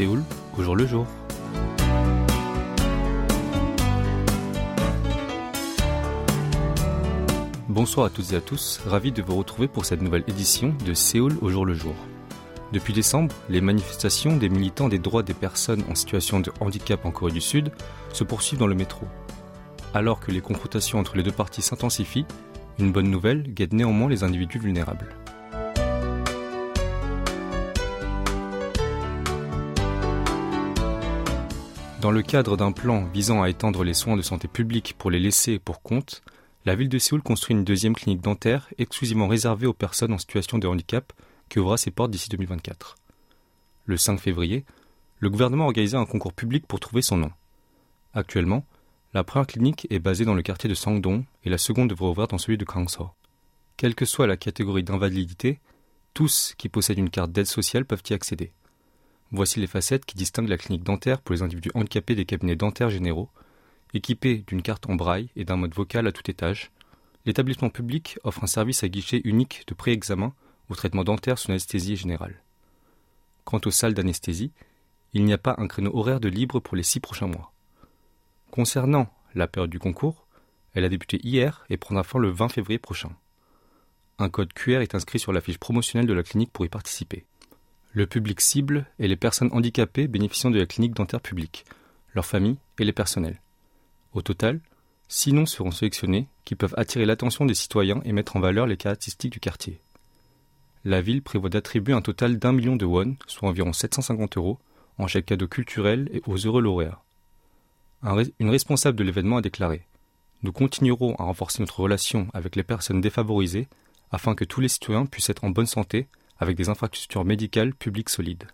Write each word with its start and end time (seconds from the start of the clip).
Séoul 0.00 0.22
au 0.56 0.62
jour 0.62 0.76
le 0.76 0.86
jour. 0.86 1.06
Bonsoir 7.68 8.06
à 8.06 8.08
toutes 8.08 8.32
et 8.32 8.36
à 8.36 8.40
tous, 8.40 8.80
ravi 8.86 9.12
de 9.12 9.20
vous 9.20 9.36
retrouver 9.36 9.68
pour 9.68 9.84
cette 9.84 10.00
nouvelle 10.00 10.24
édition 10.26 10.74
de 10.86 10.94
Séoul 10.94 11.36
au 11.42 11.50
jour 11.50 11.66
le 11.66 11.74
jour. 11.74 11.94
Depuis 12.72 12.94
décembre, 12.94 13.34
les 13.50 13.60
manifestations 13.60 14.38
des 14.38 14.48
militants 14.48 14.88
des 14.88 14.98
droits 14.98 15.22
des 15.22 15.34
personnes 15.34 15.84
en 15.90 15.94
situation 15.94 16.40
de 16.40 16.50
handicap 16.60 17.04
en 17.04 17.10
Corée 17.10 17.32
du 17.32 17.42
Sud 17.42 17.70
se 18.14 18.24
poursuivent 18.24 18.60
dans 18.60 18.66
le 18.66 18.74
métro. 18.74 19.06
Alors 19.92 20.20
que 20.20 20.32
les 20.32 20.40
confrontations 20.40 20.98
entre 20.98 21.18
les 21.18 21.22
deux 21.22 21.30
parties 21.30 21.60
s'intensifient, 21.60 22.24
une 22.78 22.90
bonne 22.90 23.10
nouvelle 23.10 23.42
guette 23.52 23.74
néanmoins 23.74 24.08
les 24.08 24.24
individus 24.24 24.60
vulnérables. 24.60 25.14
Dans 32.00 32.10
le 32.10 32.22
cadre 32.22 32.56
d'un 32.56 32.72
plan 32.72 33.04
visant 33.12 33.42
à 33.42 33.50
étendre 33.50 33.84
les 33.84 33.92
soins 33.92 34.16
de 34.16 34.22
santé 34.22 34.48
publique 34.48 34.94
pour 34.96 35.10
les 35.10 35.20
laisser 35.20 35.58
pour 35.58 35.82
compte, 35.82 36.22
la 36.64 36.74
ville 36.74 36.88
de 36.88 36.98
Séoul 36.98 37.20
construit 37.20 37.54
une 37.54 37.64
deuxième 37.64 37.94
clinique 37.94 38.22
dentaire 38.22 38.68
exclusivement 38.78 39.28
réservée 39.28 39.66
aux 39.66 39.74
personnes 39.74 40.14
en 40.14 40.18
situation 40.18 40.56
de 40.56 40.66
handicap 40.66 41.12
qui 41.50 41.58
ouvrira 41.58 41.76
ses 41.76 41.90
portes 41.90 42.10
d'ici 42.10 42.30
2024. 42.30 42.96
Le 43.84 43.98
5 43.98 44.18
février, 44.18 44.64
le 45.18 45.28
gouvernement 45.28 45.68
a 45.68 45.96
un 45.98 46.06
concours 46.06 46.32
public 46.32 46.66
pour 46.66 46.80
trouver 46.80 47.02
son 47.02 47.18
nom. 47.18 47.32
Actuellement, 48.14 48.64
la 49.12 49.22
première 49.22 49.46
clinique 49.46 49.86
est 49.90 49.98
basée 49.98 50.24
dans 50.24 50.34
le 50.34 50.42
quartier 50.42 50.70
de 50.70 50.74
Sangdong 50.74 51.24
et 51.44 51.50
la 51.50 51.58
seconde 51.58 51.90
devrait 51.90 52.08
ouvrir 52.08 52.28
dans 52.28 52.38
celui 52.38 52.56
de 52.56 52.64
Gangso. 52.64 53.10
Quelle 53.76 53.94
que 53.94 54.06
soit 54.06 54.26
la 54.26 54.38
catégorie 54.38 54.84
d'invalidité, 54.84 55.60
tous 56.14 56.54
qui 56.56 56.70
possèdent 56.70 56.98
une 56.98 57.10
carte 57.10 57.32
d'aide 57.32 57.46
sociale 57.46 57.84
peuvent 57.84 58.02
y 58.08 58.14
accéder. 58.14 58.52
Voici 59.32 59.60
les 59.60 59.66
facettes 59.66 60.04
qui 60.04 60.16
distinguent 60.16 60.48
la 60.48 60.58
clinique 60.58 60.82
dentaire 60.82 61.20
pour 61.20 61.34
les 61.34 61.42
individus 61.42 61.70
handicapés 61.74 62.14
des 62.14 62.24
cabinets 62.24 62.56
dentaires 62.56 62.90
généraux 62.90 63.30
Équipé 63.92 64.44
d'une 64.46 64.62
carte 64.62 64.88
en 64.88 64.94
braille 64.94 65.30
et 65.34 65.44
d'un 65.44 65.56
mode 65.56 65.74
vocal 65.74 66.06
à 66.06 66.12
tout 66.12 66.30
étage, 66.30 66.70
l'établissement 67.26 67.70
public 67.70 68.18
offre 68.22 68.44
un 68.44 68.46
service 68.46 68.84
à 68.84 68.88
guichet 68.88 69.20
unique 69.24 69.64
de 69.66 69.74
pré-examen 69.74 70.32
au 70.68 70.76
traitement 70.76 71.02
dentaire 71.02 71.38
sous 71.38 71.50
anesthésie 71.50 71.96
générale. 71.96 72.40
Quant 73.44 73.60
aux 73.64 73.72
salles 73.72 73.94
d'anesthésie, 73.94 74.52
il 75.12 75.24
n'y 75.24 75.32
a 75.32 75.38
pas 75.38 75.56
un 75.58 75.66
créneau 75.66 75.90
horaire 75.92 76.20
de 76.20 76.28
libre 76.28 76.60
pour 76.60 76.76
les 76.76 76.84
six 76.84 77.00
prochains 77.00 77.26
mois. 77.26 77.52
Concernant 78.52 79.12
la 79.34 79.48
période 79.48 79.70
du 79.70 79.80
concours, 79.80 80.24
elle 80.74 80.84
a 80.84 80.88
débuté 80.88 81.18
hier 81.24 81.64
et 81.68 81.76
prendra 81.76 82.04
fin 82.04 82.20
le 82.20 82.30
20 82.30 82.48
février 82.48 82.78
prochain. 82.78 83.10
Un 84.20 84.28
code 84.28 84.52
QR 84.52 84.82
est 84.82 84.94
inscrit 84.94 85.18
sur 85.18 85.32
la 85.32 85.40
fiche 85.40 85.58
promotionnelle 85.58 86.06
de 86.06 86.12
la 86.12 86.22
clinique 86.22 86.52
pour 86.52 86.64
y 86.64 86.68
participer. 86.68 87.24
Le 87.92 88.06
public 88.06 88.40
cible 88.40 88.86
est 89.00 89.08
les 89.08 89.16
personnes 89.16 89.50
handicapées 89.52 90.06
bénéficiant 90.06 90.50
de 90.50 90.58
la 90.58 90.66
clinique 90.66 90.94
dentaire 90.94 91.20
publique, 91.20 91.64
leurs 92.14 92.26
familles 92.26 92.58
et 92.78 92.84
les 92.84 92.92
personnels. 92.92 93.40
Au 94.12 94.22
total, 94.22 94.60
six 95.08 95.32
noms 95.32 95.46
seront 95.46 95.72
sélectionnés 95.72 96.28
qui 96.44 96.54
peuvent 96.54 96.74
attirer 96.76 97.04
l'attention 97.04 97.46
des 97.46 97.54
citoyens 97.54 98.00
et 98.04 98.12
mettre 98.12 98.36
en 98.36 98.40
valeur 98.40 98.68
les 98.68 98.76
caractéristiques 98.76 99.32
du 99.32 99.40
quartier. 99.40 99.80
La 100.84 101.02
ville 101.02 101.22
prévoit 101.22 101.50
d'attribuer 101.50 101.92
un 101.92 102.00
total 102.00 102.38
d'un 102.38 102.52
million 102.52 102.76
de 102.76 102.86
won, 102.86 103.16
soit 103.26 103.48
environ 103.48 103.72
750 103.72 104.36
euros, 104.36 104.58
en 104.96 105.08
chèque 105.08 105.26
cadeau 105.26 105.48
culturel 105.48 106.08
et 106.12 106.22
aux 106.26 106.36
heureux 106.36 106.62
lauréats. 106.62 107.02
une 108.38 108.50
responsable 108.50 108.98
de 108.98 109.04
l'événement 109.04 109.38
a 109.38 109.42
déclaré 109.42 109.86
Nous 110.42 110.52
continuerons 110.52 111.16
à 111.16 111.24
renforcer 111.24 111.60
notre 111.60 111.80
relation 111.80 112.28
avec 112.34 112.54
les 112.54 112.62
personnes 112.62 113.00
défavorisées 113.00 113.68
afin 114.12 114.36
que 114.36 114.44
tous 114.44 114.60
les 114.60 114.68
citoyens 114.68 115.06
puissent 115.06 115.30
être 115.30 115.44
en 115.44 115.50
bonne 115.50 115.66
santé 115.66 116.06
avec 116.40 116.56
des 116.56 116.68
infrastructures 116.68 117.24
médicales 117.24 117.74
publiques 117.74 118.08
solides. 118.08 118.44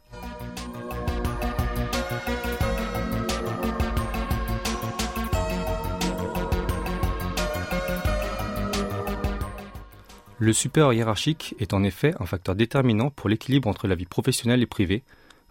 Le 10.39 10.53
supérieur 10.53 10.93
hiérarchique 10.93 11.55
est 11.59 11.73
en 11.73 11.83
effet 11.83 12.13
un 12.21 12.27
facteur 12.27 12.55
déterminant 12.55 13.09
pour 13.11 13.31
l'équilibre 13.31 13.69
entre 13.69 13.89
la 13.89 13.95
vie 13.95 14.05
professionnelle 14.05 14.63
et 14.63 14.67
privée, 14.67 15.03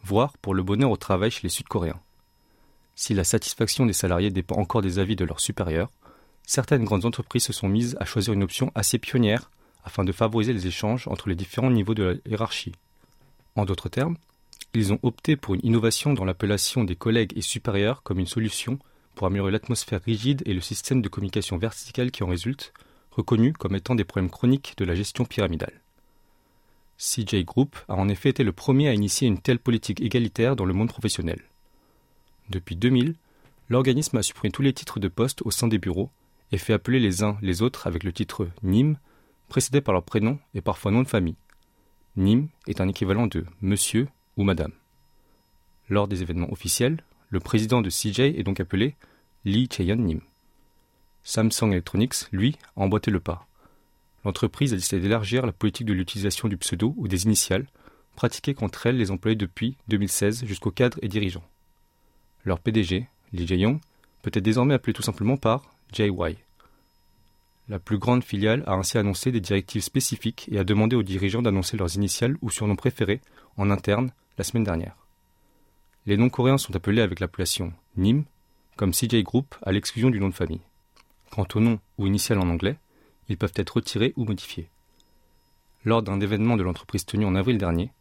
voire 0.03 0.37
pour 0.37 0.53
le 0.53 0.61
bonheur 0.61 0.91
au 0.91 0.97
travail 0.97 1.31
chez 1.31 1.41
les 1.41 1.49
Sud-Coréens. 1.49 1.99
Si 2.93 3.15
la 3.15 3.23
satisfaction 3.23 3.87
des 3.87 3.93
salariés 3.93 4.29
dépend 4.29 4.57
encore 4.57 4.83
des 4.83 4.99
avis 4.99 5.15
de 5.15 5.25
leurs 5.25 5.39
supérieurs, 5.39 5.89
certaines 6.43 6.83
grandes 6.83 7.05
entreprises 7.05 7.45
se 7.45 7.53
sont 7.53 7.67
mises 7.67 7.97
à 7.99 8.05
choisir 8.05 8.33
une 8.33 8.43
option 8.43 8.71
assez 8.75 8.99
pionnière 8.99 9.49
afin 9.85 10.03
de 10.03 10.11
favoriser 10.11 10.51
les 10.51 10.67
échanges 10.67 11.07
entre 11.07 11.29
les 11.29 11.35
différents 11.35 11.71
niveaux 11.71 11.93
de 11.93 12.03
la 12.03 12.13
hiérarchie. 12.29 12.73
En 13.55 13.63
d'autres 13.63 13.87
termes, 13.87 14.17
ils 14.73 14.91
ont 14.91 14.99
opté 15.03 15.37
pour 15.37 15.55
une 15.55 15.63
innovation 15.63 16.13
dans 16.13 16.25
l'appellation 16.25 16.83
des 16.83 16.97
collègues 16.97 17.31
et 17.37 17.41
supérieurs 17.41 18.03
comme 18.03 18.19
une 18.19 18.25
solution 18.25 18.77
pour 19.13 19.27
améliorer 19.27 19.51
l'atmosphère 19.51 20.01
rigide 20.01 20.43
et 20.45 20.53
le 20.53 20.59
système 20.59 21.01
de 21.01 21.07
communication 21.07 21.57
verticale 21.57 22.11
qui 22.11 22.23
en 22.23 22.27
résulte, 22.27 22.73
reconnus 23.11 23.53
comme 23.57 23.75
étant 23.75 23.95
des 23.95 24.03
problèmes 24.03 24.29
chroniques 24.29 24.73
de 24.77 24.83
la 24.83 24.95
gestion 24.95 25.23
pyramidale. 25.23 25.81
CJ 26.97 27.45
Group 27.45 27.77
a 27.87 27.95
en 27.95 28.09
effet 28.09 28.29
été 28.29 28.43
le 28.43 28.51
premier 28.51 28.89
à 28.89 28.93
initier 28.93 29.27
une 29.27 29.39
telle 29.39 29.59
politique 29.59 30.01
égalitaire 30.01 30.55
dans 30.55 30.65
le 30.65 30.73
monde 30.73 30.89
professionnel. 30.89 31.41
Depuis 32.49 32.75
2000, 32.75 33.15
l'organisme 33.69 34.17
a 34.17 34.23
supprimé 34.23 34.51
tous 34.51 34.61
les 34.61 34.73
titres 34.73 34.99
de 34.99 35.07
poste 35.07 35.41
au 35.43 35.51
sein 35.51 35.67
des 35.67 35.77
bureaux 35.77 36.11
et 36.51 36.57
fait 36.57 36.73
appeler 36.73 36.99
les 36.99 37.23
uns 37.23 37.37
les 37.41 37.61
autres 37.61 37.87
avec 37.87 38.03
le 38.03 38.13
titre 38.13 38.49
NIM, 38.63 38.95
précédé 39.47 39.81
par 39.81 39.93
leur 39.93 40.03
prénom 40.03 40.39
et 40.53 40.61
parfois 40.61 40.91
nom 40.91 41.03
de 41.03 41.07
famille. 41.07 41.35
NIM 42.17 42.47
est 42.67 42.81
un 42.81 42.87
équivalent 42.87 43.27
de 43.27 43.45
Monsieur 43.61 44.07
ou 44.37 44.43
Madame. 44.43 44.71
Lors 45.89 46.07
des 46.07 46.21
événements 46.21 46.51
officiels, 46.51 47.03
le 47.29 47.39
président 47.39 47.81
de 47.81 47.89
CJ 47.89 48.19
est 48.19 48.43
donc 48.43 48.59
appelé 48.59 48.95
Lee 49.43 49.67
Cheon 49.71 49.97
Nim. 49.97 50.21
Samsung 51.23 51.71
Electronics, 51.71 52.29
lui, 52.31 52.57
a 52.75 52.81
emboîté 52.81 53.11
le 53.11 53.19
pas. 53.19 53.47
L'entreprise 54.23 54.73
a 54.73 54.75
décidé 54.75 55.01
d'élargir 55.01 55.45
la 55.45 55.51
politique 55.51 55.87
de 55.87 55.93
l'utilisation 55.93 56.47
du 56.47 56.57
pseudo 56.57 56.93
ou 56.97 57.07
des 57.07 57.25
initiales, 57.25 57.67
pratiquée 58.15 58.53
contre 58.53 58.87
elle 58.87 58.97
les 58.97 59.11
employés 59.11 59.35
depuis 59.35 59.77
2016 59.87 60.45
jusqu'aux 60.45 60.71
cadres 60.71 60.99
et 61.01 61.07
dirigeants. 61.07 61.43
Leur 62.43 62.59
PDG, 62.59 63.07
Lee 63.33 63.47
Jae-yong, 63.47 63.79
peut 64.21 64.31
être 64.33 64.43
désormais 64.43 64.73
appelé 64.73 64.93
tout 64.93 65.03
simplement 65.03 65.37
par 65.37 65.75
JY. 65.91 66.37
La 67.67 67.79
plus 67.79 67.97
grande 67.97 68.23
filiale 68.23 68.63
a 68.67 68.73
ainsi 68.73 68.97
annoncé 68.99 69.31
des 69.31 69.41
directives 69.41 69.81
spécifiques 69.81 70.47
et 70.51 70.59
a 70.59 70.63
demandé 70.63 70.95
aux 70.95 71.01
dirigeants 71.01 71.41
d'annoncer 71.41 71.77
leurs 71.77 71.95
initiales 71.95 72.37
ou 72.41 72.51
surnoms 72.51 72.75
préférés 72.75 73.21
en 73.57 73.71
interne 73.71 74.11
la 74.37 74.43
semaine 74.43 74.63
dernière. 74.63 74.95
Les 76.05 76.17
noms 76.17 76.29
coréens 76.29 76.59
sont 76.59 76.75
appelés 76.75 77.01
avec 77.01 77.19
l'appellation 77.19 77.73
NIM, 77.97 78.23
comme 78.75 78.91
CJ 78.91 79.23
Group 79.23 79.55
à 79.63 79.71
l'exclusion 79.71 80.11
du 80.11 80.19
nom 80.19 80.29
de 80.29 80.35
famille. 80.35 80.61
Quant 81.31 81.47
au 81.55 81.59
nom 81.59 81.79
ou 81.97 82.05
initial 82.05 82.37
en 82.37 82.49
anglais, 82.49 82.77
ils 83.29 83.37
peuvent 83.37 83.53
être 83.55 83.77
retirés 83.77 84.13
ou 84.15 84.25
modifiés. 84.25 84.69
Lors 85.83 86.03
d'un 86.03 86.19
événement 86.19 86.57
de 86.57 86.63
l'entreprise 86.63 87.05
tenu 87.05 87.25
en 87.25 87.35
avril 87.35 87.57
dernier, 87.57 87.91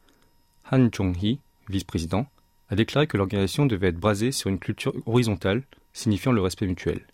Han 0.70 0.88
Jong-hee, 0.92 1.38
vice-président, 1.70 2.26
a 2.68 2.76
déclaré 2.76 3.06
que 3.06 3.16
l'organisation 3.16 3.64
devait 3.64 3.88
être 3.88 4.00
basée 4.00 4.32
sur 4.32 4.50
une 4.50 4.58
culture 4.58 4.94
horizontale, 5.06 5.62
signifiant 5.94 6.32
le 6.32 6.42
respect 6.42 6.66
mutuel. 6.66 7.06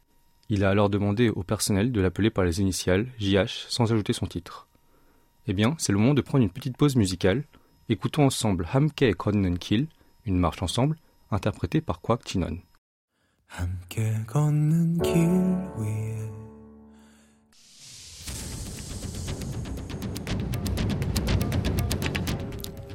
Il 0.53 0.65
a 0.65 0.71
alors 0.71 0.91
demandé 0.91 1.29
au 1.29 1.45
personnel 1.45 1.93
de 1.93 2.01
l'appeler 2.01 2.29
par 2.29 2.45
les 2.45 2.61
initiales 2.61 3.07
JH 3.21 3.67
sans 3.69 3.93
ajouter 3.93 4.13
son 4.13 4.27
titre. 4.27 4.67
Eh 5.47 5.53
bien, 5.53 5.77
c'est 5.79 5.93
le 5.93 5.99
moment 5.99 6.13
de 6.13 6.23
prendre 6.23 6.43
une 6.43 6.51
petite 6.51 6.77
pause 6.77 6.97
musicale. 6.97 7.45
Écoutons 7.89 8.25
ensemble 8.25 8.67
Hamke 8.75 9.15
Konnen 9.17 9.59
Kill, 9.59 9.87
une 10.27 10.37
marche 10.37 10.61
ensemble, 10.61 10.97
interprétée 11.31 11.81
par 11.81 12.01
Kwak 12.01 12.27
Chinon. 12.27 12.59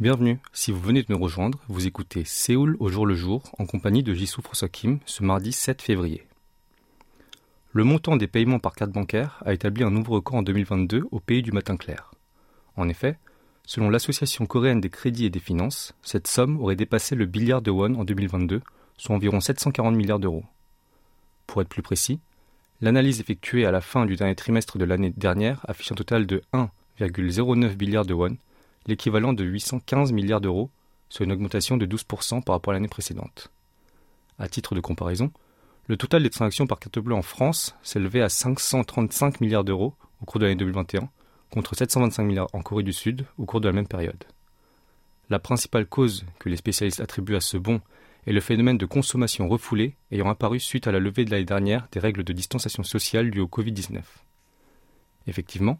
Bienvenue. 0.00 0.38
Si 0.54 0.72
vous 0.72 0.80
venez 0.80 1.02
de 1.02 1.08
nous 1.10 1.18
rejoindre, 1.18 1.58
vous 1.68 1.86
écoutez 1.86 2.24
Séoul 2.24 2.78
au 2.80 2.88
jour 2.88 3.04
le 3.04 3.14
jour 3.14 3.42
en 3.58 3.66
compagnie 3.66 4.02
de 4.02 4.14
Jisoo 4.14 4.40
Kim 4.72 4.98
ce 5.04 5.22
mardi 5.22 5.52
7 5.52 5.82
février. 5.82 6.26
Le 7.72 7.84
montant 7.84 8.16
des 8.16 8.28
paiements 8.28 8.60
par 8.60 8.76
carte 8.76 8.92
bancaire 8.92 9.42
a 9.44 9.52
établi 9.52 9.84
un 9.84 9.90
nouveau 9.90 10.14
record 10.14 10.36
en 10.36 10.42
2022 10.42 11.04
au 11.10 11.20
pays 11.20 11.42
du 11.42 11.52
matin 11.52 11.76
clair. 11.76 12.12
En 12.76 12.88
effet, 12.88 13.18
selon 13.66 13.90
l'Association 13.90 14.46
coréenne 14.46 14.80
des 14.80 14.90
crédits 14.90 15.26
et 15.26 15.30
des 15.30 15.40
finances, 15.40 15.94
cette 16.02 16.26
somme 16.26 16.60
aurait 16.60 16.76
dépassé 16.76 17.14
le 17.14 17.26
milliard 17.26 17.62
de 17.62 17.70
won 17.70 17.94
en 17.94 18.04
2022, 18.04 18.62
soit 18.96 19.14
environ 19.14 19.40
740 19.40 19.94
milliards 19.94 20.18
d'euros. 20.18 20.44
Pour 21.46 21.62
être 21.62 21.68
plus 21.68 21.82
précis, 21.82 22.20
l'analyse 22.80 23.20
effectuée 23.20 23.66
à 23.66 23.70
la 23.70 23.80
fin 23.80 24.06
du 24.06 24.16
dernier 24.16 24.34
trimestre 24.34 24.78
de 24.78 24.84
l'année 24.84 25.12
dernière 25.16 25.64
affiche 25.68 25.92
un 25.92 25.96
total 25.96 26.26
de 26.26 26.42
1,09 26.52 27.78
milliard 27.78 28.04
de 28.04 28.14
won, 28.14 28.36
l'équivalent 28.86 29.32
de 29.32 29.44
815 29.44 30.12
milliards 30.12 30.40
d'euros, 30.40 30.70
soit 31.08 31.24
une 31.24 31.32
augmentation 31.32 31.76
de 31.76 31.86
12% 31.86 32.42
par 32.42 32.54
rapport 32.54 32.72
à 32.72 32.74
l'année 32.74 32.88
précédente. 32.88 33.50
À 34.38 34.48
titre 34.48 34.74
de 34.74 34.80
comparaison, 34.80 35.30
le 35.86 35.96
total 35.96 36.22
des 36.22 36.30
transactions 36.30 36.66
par 36.66 36.78
carte 36.78 36.98
bleue 36.98 37.14
en 37.14 37.22
France 37.22 37.74
s'élevait 37.82 38.22
à 38.22 38.28
535 38.28 39.40
milliards 39.40 39.64
d'euros 39.64 39.94
au 40.20 40.24
cours 40.24 40.40
de 40.40 40.46
l'année 40.46 40.56
2021, 40.56 41.08
contre 41.52 41.76
725 41.76 42.22
milliards 42.24 42.48
en 42.54 42.62
Corée 42.62 42.82
du 42.82 42.94
Sud 42.94 43.26
au 43.36 43.44
cours 43.44 43.60
de 43.60 43.68
la 43.68 43.74
même 43.74 43.86
période. 43.86 44.24
La 45.28 45.38
principale 45.38 45.86
cause 45.86 46.24
que 46.38 46.48
les 46.48 46.56
spécialistes 46.56 47.00
attribuent 47.00 47.36
à 47.36 47.40
ce 47.40 47.58
bond 47.58 47.82
est 48.26 48.32
le 48.32 48.40
phénomène 48.40 48.78
de 48.78 48.86
consommation 48.86 49.48
refoulée 49.48 49.94
ayant 50.10 50.30
apparu 50.30 50.58
suite 50.58 50.86
à 50.86 50.92
la 50.92 50.98
levée 50.98 51.26
de 51.26 51.30
l'année 51.30 51.44
dernière 51.44 51.88
des 51.92 52.00
règles 52.00 52.24
de 52.24 52.32
distanciation 52.32 52.82
sociale 52.82 53.30
dues 53.30 53.40
au 53.40 53.46
Covid-19. 53.46 54.00
Effectivement, 55.26 55.78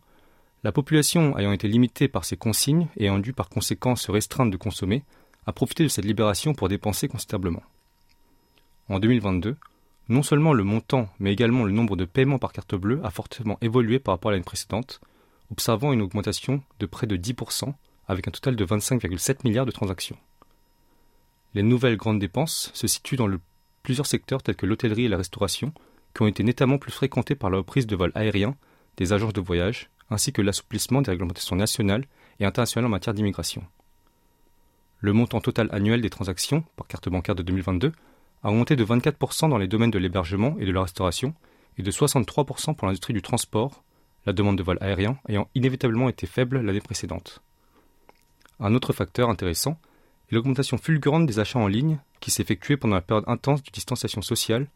la 0.63 0.73
population 0.73 1.39
ayant 1.39 1.53
été 1.53 1.69
limitée 1.69 2.07
par 2.07 2.27
ces 2.27 2.37
consignes 2.37 2.89
et 2.97 3.05
ayant 3.05 3.19
dû 3.19 3.33
par 3.33 3.49
conséquent 3.49 3.97
se 3.97 4.13
restreindre 4.13 4.53
de 4.53 4.57
consommer, 4.59 5.05
a 5.47 5.53
profité 5.53 5.85
de 5.85 5.89
cette 5.89 6.05
libération 6.05 6.53
pour 6.53 6.69
dépenser 6.69 7.09
considérablement. 7.09 7.63
En 8.89 9.01
2022, 9.01 9.57
non 10.11 10.23
seulement 10.23 10.53
le 10.53 10.65
montant, 10.65 11.09
mais 11.19 11.33
également 11.33 11.65
le 11.65 11.73
nombre 11.73 11.97
de 11.97 12.05
paiements 12.05 12.39
par 12.39 12.53
carte 12.53 12.75
bleue 12.75 13.01
a 13.05 13.11
fortement 13.11 13.57
évolué 13.63 13.99
par 13.99 14.15
rapport 14.15 14.29
à 14.29 14.33
l'année 14.33 14.45
précédente, 14.45 15.01
observant 15.53 15.93
une 15.93 16.03
augmentation 16.03 16.63
de 16.81 16.87
près 16.87 17.07
de 17.07 17.17
10%, 17.17 17.73
avec 18.09 18.27
un 18.27 18.31
total 18.31 18.57
de 18.57 18.65
25,7 18.65 19.45
milliards 19.45 19.67
de 19.67 19.71
transactions. 19.71 20.17
Les 21.55 21.63
nouvelles 21.63 21.99
grandes 21.99 22.19
dépenses 22.19 22.71
se 22.73 22.87
situent 22.87 23.17
dans 23.17 23.29
plusieurs 23.83 24.07
secteurs 24.07 24.43
tels 24.43 24.57
que 24.57 24.67
l'hôtellerie 24.67 25.05
et 25.05 25.09
la 25.09 25.19
restauration, 25.19 25.73
qui 26.15 26.23
ont 26.23 26.27
été 26.27 26.43
nettement 26.43 26.79
plus 26.79 26.93
fréquentés 26.93 27.35
par 27.35 27.51
la 27.51 27.59
reprise 27.59 27.87
de 27.87 27.95
vols 27.95 28.13
aériens, 28.15 28.57
des 28.97 29.13
agences 29.13 29.35
de 29.35 29.41
voyage, 29.41 29.91
ainsi 30.11 30.33
que 30.33 30.43
l'assouplissement 30.43 31.03
des 31.03 31.11
réglementations 31.11 31.57
nationales 31.57 32.07
et 32.41 32.47
internationales 32.47 32.87
en 32.87 32.91
matière 32.91 33.15
d'immigration. 33.15 33.63
Le 35.01 35.13
montant 35.13 35.41
total 35.41 35.69
annuel 35.73 36.01
des 36.01 36.11
transactions 36.11 36.65
par 36.77 36.87
carte 36.87 37.09
bancaire 37.09 37.35
de 37.35 37.43
2022 37.43 37.93
a 38.43 38.51
augmenté 38.51 38.77
de 38.77 38.85
24% 38.85 39.51
dans 39.51 39.59
les 39.59 39.69
domaines 39.69 39.91
de 39.91 39.99
l'hébergement 39.99 40.57
et 40.59 40.65
de 40.65 40.73
la 40.73 40.83
restauration 40.83 41.35
et 41.79 41.83
de 41.83 41.91
63% 41.91 42.75
pour 42.75 42.87
l'industrie 42.87 43.13
du 43.13 43.23
transport, 43.23 43.83
la 44.27 44.33
demande 44.33 44.59
de 44.59 44.63
vol 44.63 44.79
aérien 44.81 45.19
ayant 45.29 45.49
inévitablement 45.55 46.09
été 46.09 46.27
faible 46.27 46.61
l'année 46.61 46.81
précédente. 46.81 47.43
Un 48.61 48.75
autre 48.75 48.93
facteur 48.93 49.29
intéressant 49.29 49.79
est 50.31 50.35
l'augmentation 50.35 50.79
fulgurante 50.79 51.27
des 51.27 51.39
achats 51.39 51.59
en 51.59 51.67
ligne 51.67 51.99
qui 52.21 52.31
s'effectuait 52.31 52.77
pendant 52.77 52.95
la 52.95 53.01
période 53.01 53.25
intense 53.27 53.63
de 53.63 53.71
distanciation 53.71 54.23
sociale, 54.23 54.69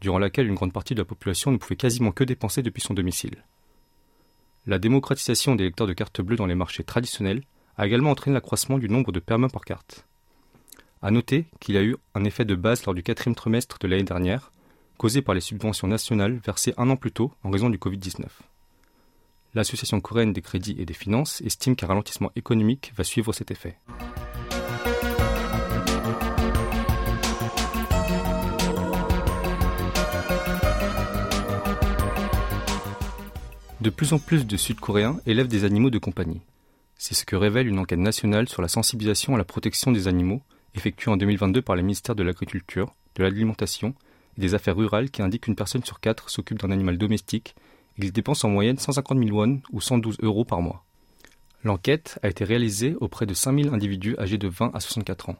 durant 0.00 0.18
laquelle 0.18 0.48
une 0.48 0.54
grande 0.54 0.72
partie 0.72 0.94
de 0.94 1.00
la 1.00 1.04
population 1.04 1.50
ne 1.50 1.56
pouvait 1.56 1.76
quasiment 1.76 2.12
que 2.12 2.24
dépenser 2.24 2.62
depuis 2.62 2.82
son 2.82 2.94
domicile. 2.94 3.44
La 4.66 4.78
démocratisation 4.78 5.54
des 5.54 5.64
lecteurs 5.64 5.86
de 5.86 5.92
cartes 5.92 6.20
bleues 6.20 6.36
dans 6.36 6.46
les 6.46 6.54
marchés 6.54 6.84
traditionnels 6.84 7.42
a 7.76 7.86
également 7.86 8.10
entraîné 8.10 8.34
l'accroissement 8.34 8.78
du 8.78 8.88
nombre 8.88 9.12
de 9.12 9.20
permis 9.20 9.48
par 9.48 9.64
carte. 9.64 10.04
À 11.00 11.10
noter 11.12 11.46
qu'il 11.60 11.76
y 11.76 11.78
a 11.78 11.82
eu 11.82 11.96
un 12.14 12.24
effet 12.24 12.44
de 12.44 12.56
base 12.56 12.84
lors 12.84 12.94
du 12.94 13.04
quatrième 13.04 13.36
trimestre 13.36 13.78
de 13.78 13.86
l'année 13.86 14.02
dernière, 14.02 14.52
causé 14.98 15.22
par 15.22 15.34
les 15.34 15.40
subventions 15.40 15.86
nationales 15.86 16.40
versées 16.44 16.74
un 16.76 16.90
an 16.90 16.96
plus 16.96 17.12
tôt 17.12 17.32
en 17.44 17.50
raison 17.50 17.70
du 17.70 17.78
Covid-19. 17.78 18.26
L'Association 19.54 20.00
coréenne 20.00 20.32
des 20.34 20.42
crédits 20.42 20.76
et 20.78 20.84
des 20.84 20.94
finances 20.94 21.40
estime 21.40 21.74
qu'un 21.74 21.86
ralentissement 21.86 22.30
économique 22.36 22.92
va 22.96 23.02
suivre 23.02 23.32
cet 23.32 23.50
effet. 23.50 23.78
De 33.80 33.90
plus 33.90 34.12
en 34.12 34.18
plus 34.18 34.46
de 34.46 34.56
Sud-Coréens 34.56 35.18
élèvent 35.24 35.48
des 35.48 35.64
animaux 35.64 35.90
de 35.90 35.98
compagnie. 35.98 36.42
C'est 36.96 37.14
ce 37.14 37.24
que 37.24 37.36
révèle 37.36 37.68
une 37.68 37.78
enquête 37.78 38.00
nationale 38.00 38.48
sur 38.48 38.60
la 38.60 38.68
sensibilisation 38.68 39.34
à 39.34 39.38
la 39.38 39.44
protection 39.44 39.92
des 39.92 40.08
animaux 40.08 40.42
effectuée 40.74 41.10
en 41.10 41.16
2022 41.16 41.62
par 41.62 41.76
les 41.76 41.82
ministères 41.82 42.16
de 42.16 42.22
l'Agriculture, 42.22 42.94
de 43.14 43.22
l'Alimentation 43.22 43.94
et 44.36 44.40
des 44.42 44.54
Affaires 44.54 44.76
rurales 44.76 45.10
qui 45.10 45.22
indique 45.22 45.44
qu'une 45.44 45.56
personne 45.56 45.84
sur 45.84 46.00
quatre 46.00 46.28
s'occupe 46.28 46.58
d'un 46.58 46.70
animal 46.70 46.98
domestique 46.98 47.54
et 47.98 48.02
qu'il 48.02 48.12
dépense 48.12 48.44
en 48.44 48.48
moyenne 48.48 48.78
150 48.78 49.18
000 49.18 49.36
won 49.36 49.60
ou 49.72 49.80
112 49.80 50.18
euros 50.22 50.44
par 50.44 50.62
mois. 50.62 50.84
L'enquête 51.64 52.18
a 52.22 52.28
été 52.28 52.44
réalisée 52.44 52.94
auprès 53.00 53.26
de 53.26 53.34
5000 53.34 53.68
individus 53.68 54.16
âgés 54.18 54.38
de 54.38 54.48
20 54.48 54.70
à 54.74 54.80
64 54.80 55.30
ans. 55.30 55.36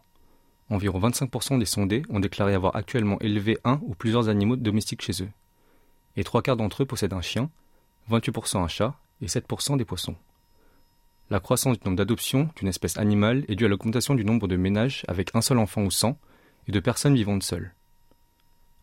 Environ 0.68 1.00
25% 1.00 1.58
des 1.58 1.64
sondés 1.64 2.02
ont 2.10 2.20
déclaré 2.20 2.54
avoir 2.54 2.76
actuellement 2.76 3.18
élevé 3.20 3.58
un 3.64 3.80
ou 3.82 3.94
plusieurs 3.94 4.28
animaux 4.28 4.56
domestiques 4.56 5.02
chez 5.02 5.22
eux. 5.22 5.30
Et 6.16 6.24
trois 6.24 6.42
quarts 6.42 6.56
d'entre 6.56 6.82
eux 6.82 6.86
possèdent 6.86 7.12
un 7.12 7.20
chien, 7.20 7.50
28% 8.10 8.58
un 8.58 8.68
chat 8.68 8.94
et 9.22 9.26
7% 9.26 9.76
des 9.76 9.84
poissons. 9.84 10.16
La 11.30 11.40
croissance 11.40 11.78
du 11.78 11.84
nombre 11.84 11.98
d'adoptions 11.98 12.48
d'une 12.56 12.68
espèce 12.68 12.96
animale 12.96 13.44
est 13.48 13.54
due 13.54 13.66
à 13.66 13.68
l'augmentation 13.68 14.14
du 14.14 14.24
nombre 14.24 14.48
de 14.48 14.56
ménages 14.56 15.04
avec 15.08 15.30
un 15.34 15.40
seul 15.40 15.58
enfant 15.58 15.82
ou 15.82 15.90
100 15.90 16.18
et 16.66 16.72
de 16.72 16.80
personnes 16.80 17.14
vivant 17.14 17.40
seules. 17.40 17.74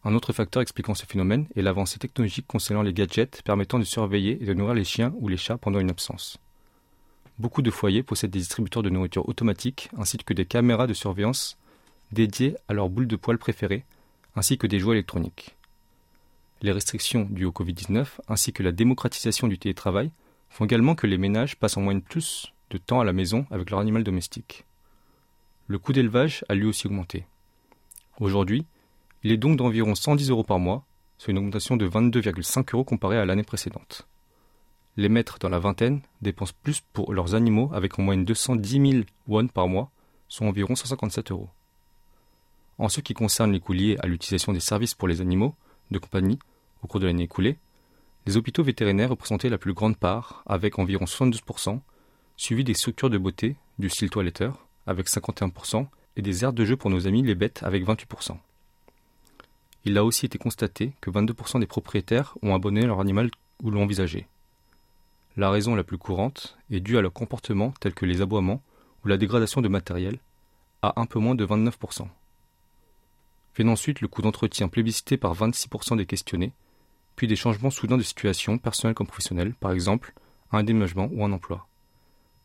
Un 0.07 0.13
autre 0.13 0.33
facteur 0.33 0.61
expliquant 0.61 0.93
ce 0.93 1.07
phénomène 1.07 1.47
est 1.55 1.63
l'avancée 1.63 1.97
technologique 1.97 2.45
concernant 2.45 2.83
les 2.83 2.93
gadgets 2.93 3.41
permettant 3.41 3.79
de 3.79 3.83
surveiller 3.83 4.37
et 4.39 4.45
de 4.45 4.53
nourrir 4.53 4.75
les 4.75 4.83
chiens 4.83 5.11
ou 5.17 5.27
les 5.27 5.35
chats 5.35 5.57
pendant 5.57 5.79
une 5.79 5.89
absence. 5.89 6.37
Beaucoup 7.39 7.63
de 7.63 7.71
foyers 7.71 8.03
possèdent 8.03 8.29
des 8.29 8.39
distributeurs 8.39 8.83
de 8.83 8.91
nourriture 8.91 9.27
automatiques 9.27 9.89
ainsi 9.97 10.19
que 10.19 10.35
des 10.35 10.45
caméras 10.45 10.85
de 10.85 10.93
surveillance 10.93 11.57
dédiées 12.11 12.55
à 12.67 12.73
leurs 12.73 12.89
boules 12.89 13.07
de 13.07 13.15
poils 13.15 13.39
préférées, 13.39 13.83
ainsi 14.35 14.59
que 14.59 14.67
des 14.67 14.77
jouets 14.77 14.93
électroniques. 14.93 15.55
Les 16.61 16.71
restrictions 16.71 17.27
dues 17.27 17.45
au 17.45 17.51
Covid-19 17.51 18.05
ainsi 18.27 18.53
que 18.53 18.61
la 18.61 18.71
démocratisation 18.71 19.47
du 19.47 19.57
télétravail 19.57 20.11
font 20.49 20.65
également 20.65 20.93
que 20.93 21.07
les 21.07 21.17
ménages 21.17 21.55
passent 21.55 21.77
en 21.77 21.81
moyenne 21.81 22.03
plus 22.03 22.53
de 22.69 22.77
temps 22.77 22.99
à 22.99 23.05
la 23.05 23.13
maison 23.13 23.47
avec 23.49 23.71
leur 23.71 23.79
animal 23.79 24.03
domestique. 24.03 24.65
Le 25.67 25.79
coût 25.79 25.93
d'élevage 25.93 26.45
a 26.47 26.53
lui 26.53 26.67
aussi 26.67 26.85
augmenté. 26.85 27.25
Aujourd'hui, 28.19 28.65
il 29.25 29.31
est 29.31 29.37
donc 29.37 29.57
d'environ 29.57 29.95
110 29.95 30.29
euros 30.29 30.43
par 30.43 30.59
mois, 30.59 30.85
soit 31.17 31.31
une 31.31 31.39
augmentation 31.39 31.77
de 31.77 31.89
22,5 31.89 32.75
euros 32.75 32.83
comparée 32.83 33.17
à 33.17 33.25
l'année 33.25 33.41
précédente. 33.41 34.07
Les 34.97 35.09
maîtres 35.09 35.39
dans 35.39 35.49
la 35.49 35.57
vingtaine 35.57 36.01
dépensent 36.21 36.53
plus 36.61 36.83
pour 36.93 37.11
leurs 37.11 37.33
animaux 37.33 37.71
avec 37.73 37.97
en 37.97 38.03
moyenne 38.03 38.23
210 38.23 38.91
000 38.91 39.03
won 39.27 39.47
par 39.47 39.67
mois, 39.67 39.89
soit 40.27 40.45
environ 40.45 40.75
157 40.75 41.31
euros. 41.31 41.49
En 42.77 42.87
ce 42.87 43.01
qui 43.01 43.15
concerne 43.15 43.51
les 43.51 43.59
coûts 43.59 43.73
liés 43.73 43.97
à 43.99 44.05
l'utilisation 44.05 44.53
des 44.53 44.59
services 44.59 44.93
pour 44.93 45.07
les 45.07 45.21
animaux 45.21 45.55
de 45.89 45.97
compagnie, 45.97 46.37
au 46.83 46.87
cours 46.87 46.99
de 46.99 47.07
l'année 47.07 47.23
écoulée, 47.23 47.57
les 48.27 48.37
hôpitaux 48.37 48.63
vétérinaires 48.63 49.09
représentaient 49.09 49.49
la 49.49 49.57
plus 49.57 49.73
grande 49.73 49.97
part, 49.97 50.43
avec 50.45 50.77
environ 50.77 51.05
72%, 51.05 51.79
suivi 52.37 52.63
des 52.63 52.75
structures 52.75 53.09
de 53.09 53.17
beauté, 53.17 53.55
du 53.79 53.89
style 53.89 54.11
toiletteur, 54.11 54.67
avec 54.85 55.07
51%, 55.07 55.87
et 56.15 56.21
des 56.21 56.43
aires 56.43 56.53
de 56.53 56.63
jeu 56.63 56.77
pour 56.77 56.91
nos 56.91 57.07
amis 57.07 57.23
les 57.23 57.33
bêtes, 57.33 57.63
avec 57.63 57.83
28%. 57.83 58.37
Il 59.85 59.99
a 59.99 60.03
aussi 60.03 60.25
été 60.25 60.39
constaté 60.39 60.93
que 60.99 61.11
22% 61.11 61.59
des 61.59 61.67
propriétaires 61.67 62.35
ont 62.41 62.55
abonné 62.55 62.81
leur 62.85 62.99
animal 62.99 63.29
ou 63.61 63.69
l'ont 63.69 63.83
envisagé. 63.83 64.27
La 65.37 65.51
raison 65.51 65.75
la 65.75 65.83
plus 65.83 65.99
courante 65.99 66.57
est 66.71 66.79
due 66.79 66.97
à 66.97 67.01
leur 67.01 67.13
comportement 67.13 67.71
tel 67.79 67.93
que 67.93 68.05
les 68.05 68.21
aboiements 68.21 68.63
ou 69.03 69.07
la 69.07 69.17
dégradation 69.17 69.61
de 69.61 69.67
matériel, 69.67 70.17
à 70.81 70.99
un 70.99 71.05
peu 71.05 71.19
moins 71.19 71.35
de 71.35 71.45
29%. 71.45 72.07
Fait 73.53 73.67
ensuite 73.67 74.01
le 74.01 74.07
coût 74.07 74.21
d'entretien 74.23 74.67
plébiscité 74.67 75.17
par 75.17 75.35
26% 75.35 75.97
des 75.97 76.05
questionnés, 76.05 76.53
puis 77.15 77.27
des 77.27 77.35
changements 77.35 77.69
soudains 77.69 77.97
de 77.97 78.03
situation, 78.03 78.57
personnelle 78.57 78.95
comme 78.95 79.07
professionnelle, 79.07 79.53
par 79.53 79.71
exemple 79.71 80.13
un 80.51 80.63
déménagement 80.63 81.09
ou 81.11 81.23
un 81.23 81.31
emploi. 81.31 81.67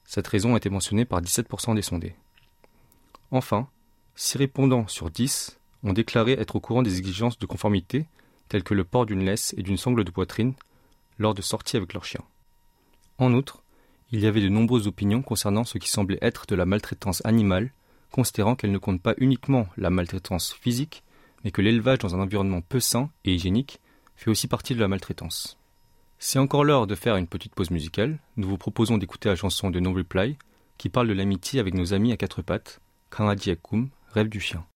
Cette 0.04 0.26
raison 0.26 0.54
a 0.54 0.56
été 0.58 0.68
mentionnée 0.68 1.04
par 1.04 1.22
17% 1.22 1.74
des 1.74 1.82
sondés. 1.82 2.14
Enfin, 3.30 3.68
6 4.16 4.38
répondants 4.38 4.88
sur 4.88 5.10
10 5.10 5.59
ont 5.82 5.92
déclaré 5.92 6.32
être 6.32 6.56
au 6.56 6.60
courant 6.60 6.82
des 6.82 6.98
exigences 6.98 7.38
de 7.38 7.46
conformité 7.46 8.06
telles 8.48 8.64
que 8.64 8.74
le 8.74 8.84
port 8.84 9.06
d'une 9.06 9.24
laisse 9.24 9.54
et 9.56 9.62
d'une 9.62 9.76
sangle 9.76 10.04
de 10.04 10.10
poitrine 10.10 10.54
lors 11.18 11.34
de 11.34 11.42
sorties 11.42 11.76
avec 11.76 11.94
leur 11.94 12.04
chien. 12.04 12.22
En 13.18 13.32
outre, 13.32 13.62
il 14.10 14.20
y 14.20 14.26
avait 14.26 14.40
de 14.40 14.48
nombreuses 14.48 14.88
opinions 14.88 15.22
concernant 15.22 15.64
ce 15.64 15.78
qui 15.78 15.88
semblait 15.88 16.18
être 16.20 16.46
de 16.46 16.56
la 16.56 16.66
maltraitance 16.66 17.24
animale, 17.24 17.72
considérant 18.10 18.56
qu'elle 18.56 18.72
ne 18.72 18.78
compte 18.78 19.00
pas 19.00 19.14
uniquement 19.18 19.68
la 19.76 19.90
maltraitance 19.90 20.52
physique, 20.52 21.04
mais 21.44 21.52
que 21.52 21.62
l'élevage 21.62 21.98
dans 21.98 22.14
un 22.14 22.20
environnement 22.20 22.60
peu 22.60 22.80
sain 22.80 23.10
et 23.24 23.34
hygiénique 23.34 23.80
fait 24.16 24.30
aussi 24.30 24.48
partie 24.48 24.74
de 24.74 24.80
la 24.80 24.88
maltraitance. 24.88 25.58
C'est 26.18 26.38
encore 26.38 26.64
l'heure 26.64 26.86
de 26.86 26.94
faire 26.94 27.16
une 27.16 27.28
petite 27.28 27.54
pause 27.54 27.70
musicale. 27.70 28.18
Nous 28.36 28.48
vous 28.48 28.58
proposons 28.58 28.98
d'écouter 28.98 29.28
la 29.30 29.36
chanson 29.36 29.70
de 29.70 29.80
No 29.80 29.92
Reply, 29.94 30.36
qui 30.76 30.90
parle 30.90 31.08
de 31.08 31.14
l'amitié 31.14 31.60
avec 31.60 31.74
nos 31.74 31.94
amis 31.94 32.12
à 32.12 32.16
quatre 32.16 32.42
pattes, 32.42 32.80
Kanadi 33.10 33.50
Akum, 33.50 33.88
rêve 34.12 34.28
du 34.28 34.40
chien. 34.40 34.66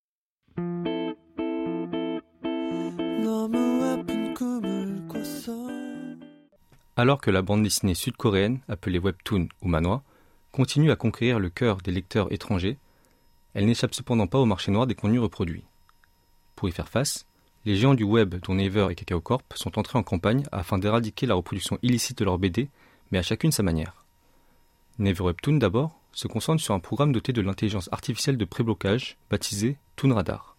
Alors 6.97 7.21
que 7.21 7.31
la 7.31 7.43
bande 7.43 7.65
dessinée 7.65 7.95
sud-coréenne, 7.95 8.61
appelée 8.69 9.01
Webtoon 9.01 9.49
ou 9.63 9.69
Manhwa, 9.69 10.03
continue 10.53 10.93
à 10.93 10.97
conquérir 10.97 11.41
le 11.41 11.51
cœur 11.51 11.79
des 11.79 11.91
lecteurs 11.91 12.33
étrangers, 12.33 12.79
elle 13.55 13.67
n'échappe 13.67 13.95
cependant 13.95 14.29
pas 14.29 14.39
au 14.39 14.47
marché 14.47 14.71
noir 14.71 14.87
des 14.87 14.95
contenus 14.95 15.21
reproduits. 15.21 15.65
Pour 16.55 16.69
y 16.69 16.73
faire 16.73 16.89
face, 16.89 17.27
les 17.65 17.77
géants 17.77 17.95
du 17.95 18.05
web, 18.05 18.37
dont 18.43 18.55
Naver 18.55 18.89
et 18.91 18.95
Kakao 18.95 19.21
Corp, 19.21 19.43
sont 19.57 19.79
entrés 19.79 19.99
en 19.99 20.03
campagne 20.05 20.45
afin 20.53 20.79
d'éradiquer 20.79 21.27
la 21.27 21.35
reproduction 21.35 21.79
illicite 21.83 22.19
de 22.19 22.25
leurs 22.25 22.39
BD, 22.39 22.69
mais 23.11 23.19
à 23.19 23.23
chacune 23.23 23.53
sa 23.53 23.63
manière. 23.65 24.05
Naver 24.99 25.25
Webtoon 25.25 25.57
d'abord 25.57 25.99
se 26.13 26.29
concentre 26.29 26.63
sur 26.63 26.75
un 26.75 26.81
programme 26.81 27.13
doté 27.13 27.33
de 27.33 27.41
l'intelligence 27.41 27.89
artificielle 27.91 28.37
de 28.37 28.45
préblocage 28.45 29.17
baptisé 29.31 29.79
ToonRadar. 29.97 30.57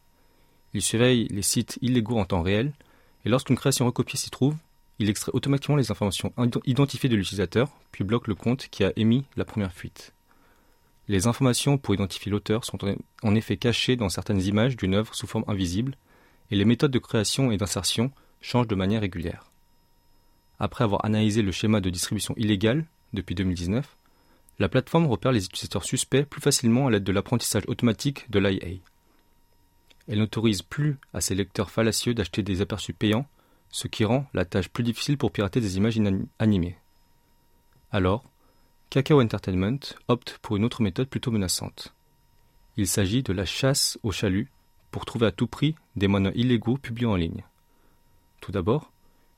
Il 0.74 0.82
surveille 0.82 1.30
les 1.30 1.42
sites 1.42 1.80
illégaux 1.82 2.20
en 2.20 2.26
temps 2.26 2.42
réel 2.42 2.74
et 3.24 3.30
lorsqu'une 3.30 3.56
création 3.56 3.86
recopiée 3.86 4.20
s'y 4.20 4.30
trouve, 4.30 4.56
il 5.00 5.10
extrait 5.10 5.32
automatiquement 5.34 5.76
les 5.76 5.92
informations 5.92 6.34
identifiées 6.66 7.10
de 7.10 7.16
l'utilisateur 7.16 7.70
puis 7.92 8.04
bloque 8.04 8.28
le 8.28 8.36
compte 8.36 8.68
qui 8.70 8.84
a 8.84 8.94
émis 8.96 9.26
la 9.36 9.46
première 9.46 9.74
fuite. 9.74 10.14
Les 11.08 11.28
informations 11.28 11.78
pour 11.78 11.94
identifier 11.94 12.32
l'auteur 12.32 12.66
sont 12.66 12.80
en 13.22 13.36
effet 13.36 13.58
cachées 13.58 13.96
dans 13.96 14.10
certaines 14.10 14.42
images 14.42 14.76
d'une 14.76 14.96
œuvre 14.96 15.14
sous 15.14 15.28
forme 15.28 15.46
invisible 15.48 15.98
et 16.50 16.56
les 16.56 16.66
méthodes 16.66 16.92
de 16.92 17.00
création 17.00 17.52
et 17.52 17.58
d'insertion 17.58 18.12
changent 18.42 18.68
de 18.68 18.76
manière 18.76 19.02
régulière. 19.02 19.52
Après 20.60 20.84
avoir 20.84 21.06
analysé 21.06 21.42
le 21.42 21.52
schéma 21.52 21.82
de 21.82 21.90
distribution 21.90 22.34
illégale 22.38 22.86
depuis 23.14 23.36
2019, 23.36 23.98
la 24.58 24.70
plateforme 24.70 25.08
repère 25.08 25.32
les 25.32 25.46
utilisateurs 25.46 25.84
suspects 25.84 26.24
plus 26.24 26.42
facilement 26.42 26.88
à 26.88 26.92
l'aide 26.92 27.04
de 27.04 27.12
l'apprentissage 27.12 27.64
automatique 27.68 28.30
de 28.32 28.40
l'IA. 28.40 28.80
Elle 30.08 30.20
n'autorise 30.20 30.62
plus 30.62 30.98
à 31.14 31.22
ses 31.22 31.36
lecteurs 31.36 31.72
fallacieux 31.72 32.14
d'acheter 32.14 32.42
des 32.42 32.62
aperçus 32.62 32.94
payants, 32.94 33.28
ce 33.70 33.88
qui 33.88 34.06
rend 34.06 34.26
la 34.34 34.46
tâche 34.46 34.70
plus 34.70 34.84
difficile 34.84 35.18
pour 35.18 35.32
pirater 35.32 35.62
des 35.62 35.78
images 35.78 36.00
animées. 36.40 36.78
Alors, 37.92 38.24
Kakao 38.90 39.22
Entertainment 39.22 39.80
opte 40.08 40.40
pour 40.42 40.56
une 40.56 40.64
autre 40.64 40.82
méthode 40.82 41.10
plutôt 41.10 41.32
menaçante. 41.32 41.94
Il 42.78 42.88
s'agit 42.88 43.24
de 43.24 43.34
la 43.34 43.46
chasse 43.46 43.98
au 44.04 44.12
chalut 44.12 44.50
pour 44.92 45.06
trouver 45.06 45.28
à 45.28 45.32
tout 45.32 45.48
prix 45.48 45.76
des 45.96 46.08
moyens 46.08 46.34
illégaux 46.36 46.78
publiés 46.78 47.08
en 47.08 47.16
ligne. 47.16 47.44
Tout 48.42 48.52
d'abord, 48.52 48.92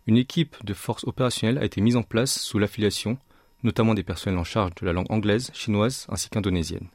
une 0.05 0.17
équipe 0.17 0.55
de 0.63 0.73
forces 0.73 1.03
opérationnelles 1.05 1.57
a 1.57 1.65
été 1.65 1.81
mise 1.81 1.95
en 1.95 2.03
place 2.03 2.39
sous 2.39 2.59
l'affiliation, 2.59 3.17
notamment 3.63 3.93
des 3.93 4.03
personnels 4.03 4.39
en 4.39 4.43
charge 4.43 4.75
de 4.75 4.85
la 4.85 4.93
langue 4.93 5.11
anglaise, 5.11 5.51
chinoise 5.53 6.05
ainsi 6.09 6.29
qu'indonésienne. 6.29 6.87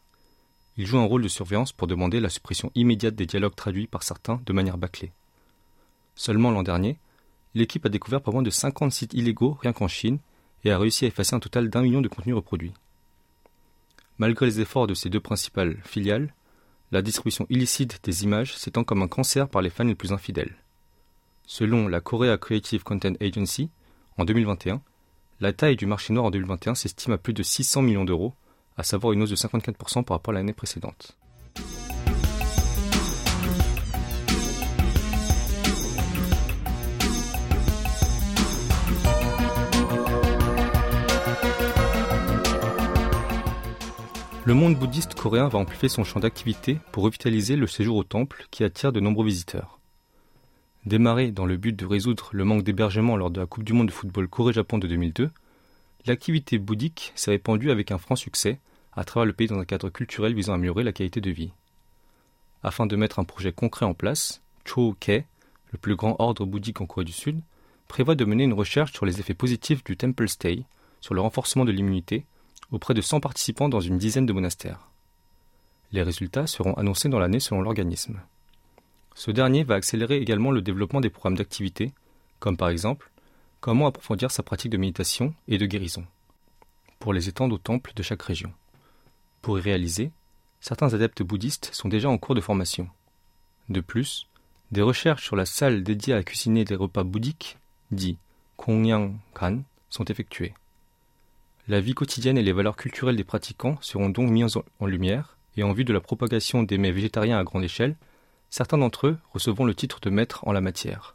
Ils 0.76 0.86
jouent 0.86 0.98
un 0.98 1.04
rôle 1.04 1.22
de 1.22 1.28
surveillance 1.28 1.72
pour 1.72 1.86
demander 1.86 2.20
la 2.20 2.30
suppression 2.30 2.70
immédiate 2.74 3.14
des 3.14 3.26
dialogues 3.26 3.54
traduits 3.54 3.86
par 3.86 4.02
certains 4.02 4.40
de 4.46 4.52
manière 4.52 4.78
bâclée. 4.78 5.12
Seulement 6.14 6.50
l'an 6.50 6.62
dernier, 6.62 6.98
l'équipe 7.54 7.84
a 7.86 7.88
découvert 7.88 8.22
pas 8.22 8.32
moins 8.32 8.42
de 8.42 8.50
50 8.50 8.92
sites 8.92 9.14
illégaux 9.14 9.58
rien 9.60 9.72
qu'en 9.72 9.88
Chine 9.88 10.18
et 10.64 10.70
a 10.70 10.78
réussi 10.78 11.04
à 11.04 11.08
effacer 11.08 11.34
un 11.34 11.40
total 11.40 11.68
d'un 11.70 11.82
million 11.82 12.00
de 12.00 12.08
contenus 12.08 12.36
reproduits. 12.36 12.72
Malgré 14.18 14.46
les 14.46 14.60
efforts 14.60 14.86
de 14.86 14.94
ces 14.94 15.10
deux 15.10 15.20
principales 15.20 15.78
filiales, 15.84 16.34
la 16.92 17.02
distribution 17.02 17.46
illicite 17.48 18.00
des 18.04 18.24
images 18.24 18.56
s'étend 18.56 18.84
comme 18.84 19.02
un 19.02 19.08
cancer 19.08 19.48
par 19.48 19.62
les 19.62 19.70
fans 19.70 19.84
les 19.84 19.94
plus 19.94 20.12
infidèles. 20.12 20.54
Selon 21.46 21.88
la 21.88 22.00
Korea 22.00 22.38
Creative 22.38 22.82
Content 22.82 23.14
Agency, 23.20 23.70
en 24.18 24.24
2021, 24.24 24.80
la 25.40 25.52
taille 25.52 25.76
du 25.76 25.86
marché 25.86 26.12
noir 26.12 26.26
en 26.26 26.30
2021 26.30 26.74
s'estime 26.74 27.14
à 27.14 27.18
plus 27.18 27.32
de 27.32 27.42
600 27.42 27.82
millions 27.82 28.04
d'euros, 28.04 28.34
à 28.76 28.84
savoir 28.84 29.12
une 29.12 29.22
hausse 29.22 29.30
de 29.30 29.36
54% 29.36 30.04
par 30.04 30.18
rapport 30.18 30.32
à 30.32 30.34
l'année 30.34 30.52
précédente. 30.52 31.16
Le 44.44 44.54
monde 44.54 44.74
bouddhiste 44.74 45.14
coréen 45.14 45.46
va 45.46 45.60
amplifier 45.60 45.88
son 45.88 46.02
champ 46.02 46.18
d'activité 46.18 46.80
pour 46.90 47.04
revitaliser 47.04 47.54
le 47.54 47.68
séjour 47.68 47.94
au 47.94 48.02
temple 48.02 48.48
qui 48.50 48.64
attire 48.64 48.90
de 48.90 48.98
nombreux 48.98 49.24
visiteurs. 49.24 49.78
Démarré 50.84 51.30
dans 51.30 51.46
le 51.46 51.56
but 51.56 51.76
de 51.76 51.86
résoudre 51.86 52.30
le 52.32 52.42
manque 52.42 52.64
d'hébergement 52.64 53.16
lors 53.16 53.30
de 53.30 53.38
la 53.38 53.46
Coupe 53.46 53.62
du 53.62 53.72
monde 53.72 53.86
de 53.86 53.92
football 53.92 54.26
Corée-Japon 54.26 54.78
de 54.78 54.88
2002, 54.88 55.30
l'activité 56.06 56.58
bouddhique 56.58 57.12
s'est 57.14 57.30
répandue 57.30 57.70
avec 57.70 57.92
un 57.92 57.98
franc 57.98 58.16
succès 58.16 58.58
à 58.94 59.04
travers 59.04 59.26
le 59.26 59.32
pays 59.32 59.46
dans 59.46 59.60
un 59.60 59.64
cadre 59.64 59.90
culturel 59.90 60.34
visant 60.34 60.54
à 60.54 60.56
améliorer 60.56 60.82
la 60.82 60.92
qualité 60.92 61.20
de 61.20 61.30
vie. 61.30 61.52
Afin 62.64 62.86
de 62.86 62.96
mettre 62.96 63.20
un 63.20 63.24
projet 63.24 63.52
concret 63.52 63.86
en 63.86 63.94
place, 63.94 64.42
Cho 64.64 64.96
Kei, 64.98 65.24
le 65.70 65.78
plus 65.78 65.94
grand 65.94 66.16
ordre 66.18 66.46
bouddhique 66.46 66.80
en 66.80 66.86
Corée 66.86 67.04
du 67.04 67.12
Sud, 67.12 67.40
prévoit 67.86 68.16
de 68.16 68.24
mener 68.24 68.42
une 68.42 68.54
recherche 68.54 68.92
sur 68.92 69.06
les 69.06 69.20
effets 69.20 69.34
positifs 69.34 69.84
du 69.84 69.96
Temple 69.96 70.28
Stay, 70.28 70.64
sur 71.00 71.14
le 71.14 71.20
renforcement 71.20 71.64
de 71.64 71.70
l'immunité 71.70 72.26
auprès 72.72 72.94
de 72.94 73.00
100 73.00 73.20
participants 73.20 73.68
dans 73.68 73.80
une 73.80 73.98
dizaine 73.98 74.26
de 74.26 74.32
monastères. 74.32 74.88
Les 75.92 76.02
résultats 76.02 76.46
seront 76.46 76.74
annoncés 76.74 77.10
dans 77.10 77.18
l'année 77.18 77.38
selon 77.38 77.60
l'organisme. 77.60 78.20
Ce 79.14 79.30
dernier 79.30 79.62
va 79.62 79.74
accélérer 79.74 80.16
également 80.16 80.50
le 80.50 80.62
développement 80.62 81.02
des 81.02 81.10
programmes 81.10 81.36
d'activité, 81.36 81.92
comme 82.40 82.56
par 82.56 82.70
exemple 82.70 83.10
comment 83.60 83.86
approfondir 83.86 84.30
sa 84.30 84.42
pratique 84.42 84.72
de 84.72 84.78
méditation 84.78 85.34
et 85.46 85.58
de 85.58 85.66
guérison, 85.66 86.04
pour 86.98 87.12
les 87.12 87.28
étendre 87.28 87.54
aux 87.54 87.58
temples 87.58 87.92
de 87.94 88.02
chaque 88.02 88.22
région. 88.22 88.52
Pour 89.42 89.58
y 89.58 89.62
réaliser, 89.62 90.10
certains 90.60 90.94
adeptes 90.94 91.22
bouddhistes 91.22 91.70
sont 91.72 91.88
déjà 91.88 92.08
en 92.08 92.18
cours 92.18 92.34
de 92.34 92.40
formation. 92.40 92.88
De 93.68 93.80
plus, 93.80 94.26
des 94.72 94.82
recherches 94.82 95.24
sur 95.24 95.36
la 95.36 95.46
salle 95.46 95.84
dédiée 95.84 96.14
à 96.14 96.24
cuisiner 96.24 96.64
des 96.64 96.74
repas 96.74 97.04
bouddhiques, 97.04 97.58
dit 97.90 98.16
Kongyang 98.56 99.16
Kan, 99.34 99.62
sont 99.90 100.04
effectuées. 100.04 100.54
La 101.68 101.80
vie 101.80 101.94
quotidienne 101.94 102.38
et 102.38 102.42
les 102.42 102.52
valeurs 102.52 102.76
culturelles 102.76 103.16
des 103.16 103.24
pratiquants 103.24 103.78
seront 103.80 104.08
donc 104.08 104.28
mises 104.28 104.58
en 104.80 104.86
lumière, 104.86 105.36
et 105.56 105.62
en 105.62 105.72
vue 105.72 105.84
de 105.84 105.92
la 105.92 106.00
propagation 106.00 106.62
des 106.62 106.78
mets 106.78 106.90
végétariens 106.90 107.38
à 107.38 107.44
grande 107.44 107.62
échelle, 107.62 107.96
certains 108.50 108.78
d'entre 108.78 109.06
eux 109.06 109.18
recevront 109.32 109.64
le 109.64 109.74
titre 109.74 110.00
de 110.00 110.10
maître 110.10 110.46
en 110.46 110.52
la 110.52 110.60
matière. 110.60 111.14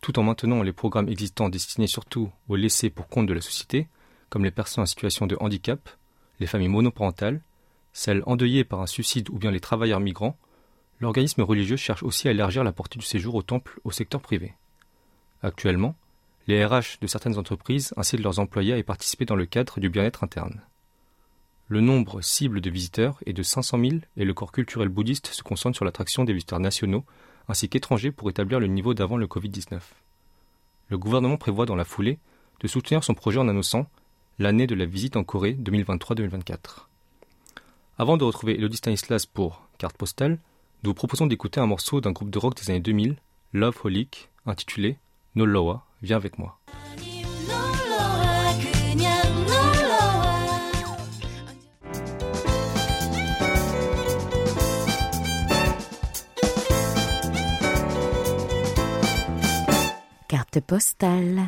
Tout 0.00 0.18
en 0.18 0.22
maintenant 0.22 0.62
les 0.62 0.72
programmes 0.72 1.08
existants 1.08 1.48
destinés 1.48 1.86
surtout 1.86 2.30
aux 2.48 2.56
laissés 2.56 2.88
pour 2.88 3.08
compte 3.08 3.26
de 3.26 3.34
la 3.34 3.40
société, 3.40 3.88
comme 4.30 4.44
les 4.44 4.50
personnes 4.50 4.82
en 4.82 4.86
situation 4.86 5.26
de 5.26 5.36
handicap, 5.40 5.88
les 6.40 6.46
familles 6.46 6.68
monoparentales, 6.68 7.42
celles 7.92 8.22
endeuillées 8.26 8.64
par 8.64 8.80
un 8.80 8.86
suicide 8.86 9.28
ou 9.30 9.38
bien 9.38 9.50
les 9.50 9.60
travailleurs 9.60 10.00
migrants, 10.00 10.36
l'organisme 11.00 11.42
religieux 11.42 11.76
cherche 11.76 12.02
aussi 12.02 12.28
à 12.28 12.30
élargir 12.30 12.64
la 12.64 12.72
portée 12.72 12.98
du 12.98 13.04
séjour 13.04 13.34
au 13.34 13.42
temple 13.42 13.80
au 13.84 13.90
secteur 13.90 14.20
privé. 14.20 14.54
Actuellement, 15.42 15.94
les 16.48 16.64
RH 16.64 16.98
de 17.02 17.06
certaines 17.06 17.38
entreprises 17.38 17.92
incitent 17.98 18.22
leurs 18.22 18.38
employés 18.38 18.72
à 18.72 18.78
y 18.78 18.82
participer 18.82 19.26
dans 19.26 19.36
le 19.36 19.44
cadre 19.44 19.80
du 19.80 19.90
bien-être 19.90 20.24
interne. 20.24 20.62
Le 21.68 21.82
nombre 21.82 22.22
cible 22.22 22.62
de 22.62 22.70
visiteurs 22.70 23.18
est 23.26 23.34
de 23.34 23.42
500 23.42 23.78
000 23.78 23.96
et 24.16 24.24
le 24.24 24.32
corps 24.32 24.50
culturel 24.50 24.88
bouddhiste 24.88 25.26
se 25.26 25.42
concentre 25.42 25.76
sur 25.76 25.84
l'attraction 25.84 26.24
des 26.24 26.32
visiteurs 26.32 26.58
nationaux 26.58 27.04
ainsi 27.48 27.68
qu'étrangers 27.68 28.12
pour 28.12 28.30
établir 28.30 28.60
le 28.60 28.66
niveau 28.66 28.94
d'avant 28.94 29.18
le 29.18 29.26
Covid-19. 29.26 29.78
Le 30.88 30.98
gouvernement 30.98 31.36
prévoit 31.36 31.66
dans 31.66 31.76
la 31.76 31.84
foulée 31.84 32.18
de 32.60 32.68
soutenir 32.68 33.04
son 33.04 33.12
projet 33.12 33.38
en 33.38 33.48
annonçant 33.48 33.86
l'année 34.38 34.66
de 34.66 34.74
la 34.74 34.86
visite 34.86 35.16
en 35.16 35.24
Corée 35.24 35.52
2023-2024. 35.60 36.86
Avant 37.98 38.16
de 38.16 38.24
retrouver 38.24 38.54
Elodie 38.54 38.78
Stanislas 38.78 39.26
pour 39.26 39.68
Carte 39.76 39.98
postale, 39.98 40.38
nous 40.82 40.90
vous 40.90 40.94
proposons 40.94 41.26
d'écouter 41.26 41.60
un 41.60 41.66
morceau 41.66 42.00
d'un 42.00 42.12
groupe 42.12 42.30
de 42.30 42.38
rock 42.38 42.56
des 42.56 42.70
années 42.70 42.80
2000, 42.80 43.16
Love 43.52 43.78
Holic, 43.84 44.30
intitulé 44.46 44.96
No 45.34 45.44
Loa, 45.44 45.84
viens 46.02 46.16
avec 46.16 46.38
moi. 46.38 46.58
Carte 60.28 60.60
postale. 60.60 61.42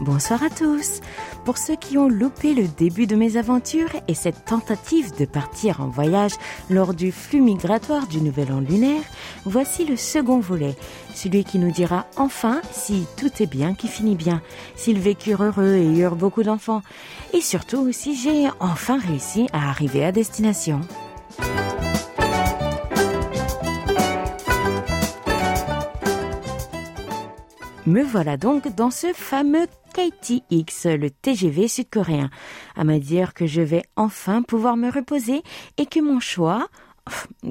Bonsoir 0.00 0.42
à 0.42 0.50
tous. 0.50 1.00
Pour 1.44 1.58
ceux 1.58 1.76
qui 1.76 1.98
ont 1.98 2.08
loupé 2.08 2.54
le 2.54 2.66
début 2.66 3.06
de 3.06 3.16
mes 3.16 3.36
aventures 3.36 3.90
et 4.08 4.14
cette 4.14 4.46
tentative 4.46 5.14
de 5.18 5.26
partir 5.26 5.82
en 5.82 5.88
voyage 5.88 6.32
lors 6.70 6.94
du 6.94 7.12
flux 7.12 7.42
migratoire 7.42 8.06
du 8.06 8.22
Nouvel 8.22 8.50
An 8.50 8.60
lunaire, 8.60 9.02
voici 9.44 9.84
le 9.84 9.96
second 9.96 10.40
volet, 10.40 10.74
celui 11.14 11.44
qui 11.44 11.58
nous 11.58 11.70
dira 11.70 12.06
enfin 12.16 12.62
si 12.72 13.04
tout 13.18 13.42
est 13.42 13.46
bien 13.46 13.74
qui 13.74 13.88
finit 13.88 14.16
bien, 14.16 14.40
s'ils 14.74 14.98
vécurent 14.98 15.42
heureux 15.42 15.74
et 15.74 15.98
eurent 15.98 16.16
beaucoup 16.16 16.42
d'enfants, 16.42 16.82
et 17.34 17.42
surtout 17.42 17.92
si 17.92 18.16
j'ai 18.16 18.48
enfin 18.58 18.98
réussi 18.98 19.46
à 19.52 19.68
arriver 19.68 20.02
à 20.02 20.12
destination. 20.12 20.80
Me 27.86 28.02
voilà 28.02 28.38
donc 28.38 28.74
dans 28.74 28.90
ce 28.90 29.12
fameux 29.12 29.66
KTX, 29.92 30.86
le 30.96 31.10
TGV 31.10 31.68
sud-coréen, 31.68 32.30
à 32.76 32.84
me 32.84 32.98
dire 32.98 33.34
que 33.34 33.46
je 33.46 33.60
vais 33.60 33.82
enfin 33.94 34.40
pouvoir 34.40 34.78
me 34.78 34.90
reposer 34.90 35.42
et 35.76 35.84
que 35.84 36.00
mon 36.00 36.18
choix, 36.18 36.68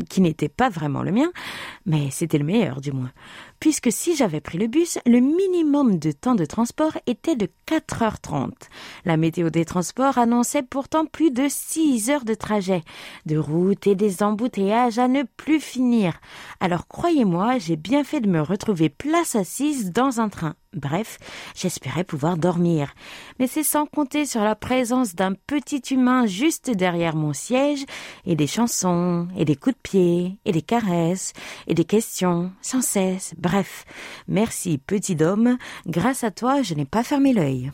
qui 0.09 0.21
n'était 0.21 0.49
pas 0.49 0.69
vraiment 0.69 1.03
le 1.03 1.11
mien, 1.11 1.31
mais 1.85 2.09
c'était 2.09 2.39
le 2.39 2.45
meilleur 2.45 2.81
du 2.81 2.91
moins, 2.91 3.11
puisque 3.63 3.93
si 3.93 4.13
j'avais 4.13 4.41
pris 4.41 4.57
le 4.57 4.67
bus, 4.67 4.99
le 5.05 5.21
minimum 5.21 5.97
de 5.97 6.11
temps 6.11 6.35
de 6.35 6.43
transport 6.43 6.97
était 7.07 7.37
de 7.37 7.47
4h30. 7.65 8.51
La 9.05 9.15
météo 9.15 9.49
des 9.49 9.63
transports 9.63 10.17
annonçait 10.17 10.63
pourtant 10.63 11.05
plus 11.05 11.31
de 11.31 11.45
6 11.47 12.09
heures 12.09 12.25
de 12.25 12.33
trajet, 12.33 12.83
de 13.25 13.37
route 13.37 13.87
et 13.87 13.95
des 13.95 14.21
embouteillages 14.21 14.99
à 14.99 15.07
ne 15.07 15.23
plus 15.37 15.61
finir. 15.61 16.19
Alors 16.59 16.89
croyez-moi, 16.89 17.57
j'ai 17.57 17.77
bien 17.77 18.03
fait 18.03 18.19
de 18.19 18.27
me 18.27 18.41
retrouver 18.41 18.89
place 18.89 19.33
assise 19.37 19.93
dans 19.93 20.19
un 20.19 20.27
train. 20.27 20.55
Bref, 20.73 21.19
j'espérais 21.55 22.03
pouvoir 22.03 22.37
dormir. 22.37 22.93
Mais 23.39 23.47
c'est 23.47 23.63
sans 23.63 23.85
compter 23.85 24.25
sur 24.25 24.41
la 24.41 24.55
présence 24.55 25.13
d'un 25.13 25.33
petit 25.33 25.81
humain 25.91 26.25
juste 26.25 26.71
derrière 26.71 27.15
mon 27.15 27.33
siège, 27.33 27.85
et 28.25 28.35
des 28.35 28.47
chansons, 28.47 29.27
et 29.37 29.45
des 29.45 29.55
coups 29.55 29.75
de 29.75 29.81
pied, 29.81 30.39
et 30.45 30.51
des 30.51 30.61
caresses, 30.61 31.33
et 31.67 31.75
des 31.75 31.85
questions, 31.85 32.51
sans 32.61 32.81
cesse. 32.81 33.35
Merci 34.27 34.77
petit 34.77 35.17
homme, 35.21 35.57
grâce 35.87 36.23
à 36.23 36.31
toi 36.31 36.61
je 36.61 36.73
n'ai 36.73 36.85
pas 36.85 37.03
fermé 37.03 37.33
l'œil. 37.33 37.71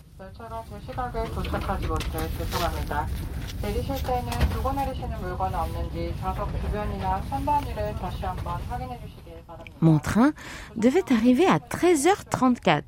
Mon 9.81 9.99
train 9.99 10.33
devait 10.75 11.11
arriver 11.11 11.45
à 11.45 11.57
13h34. 11.57 12.83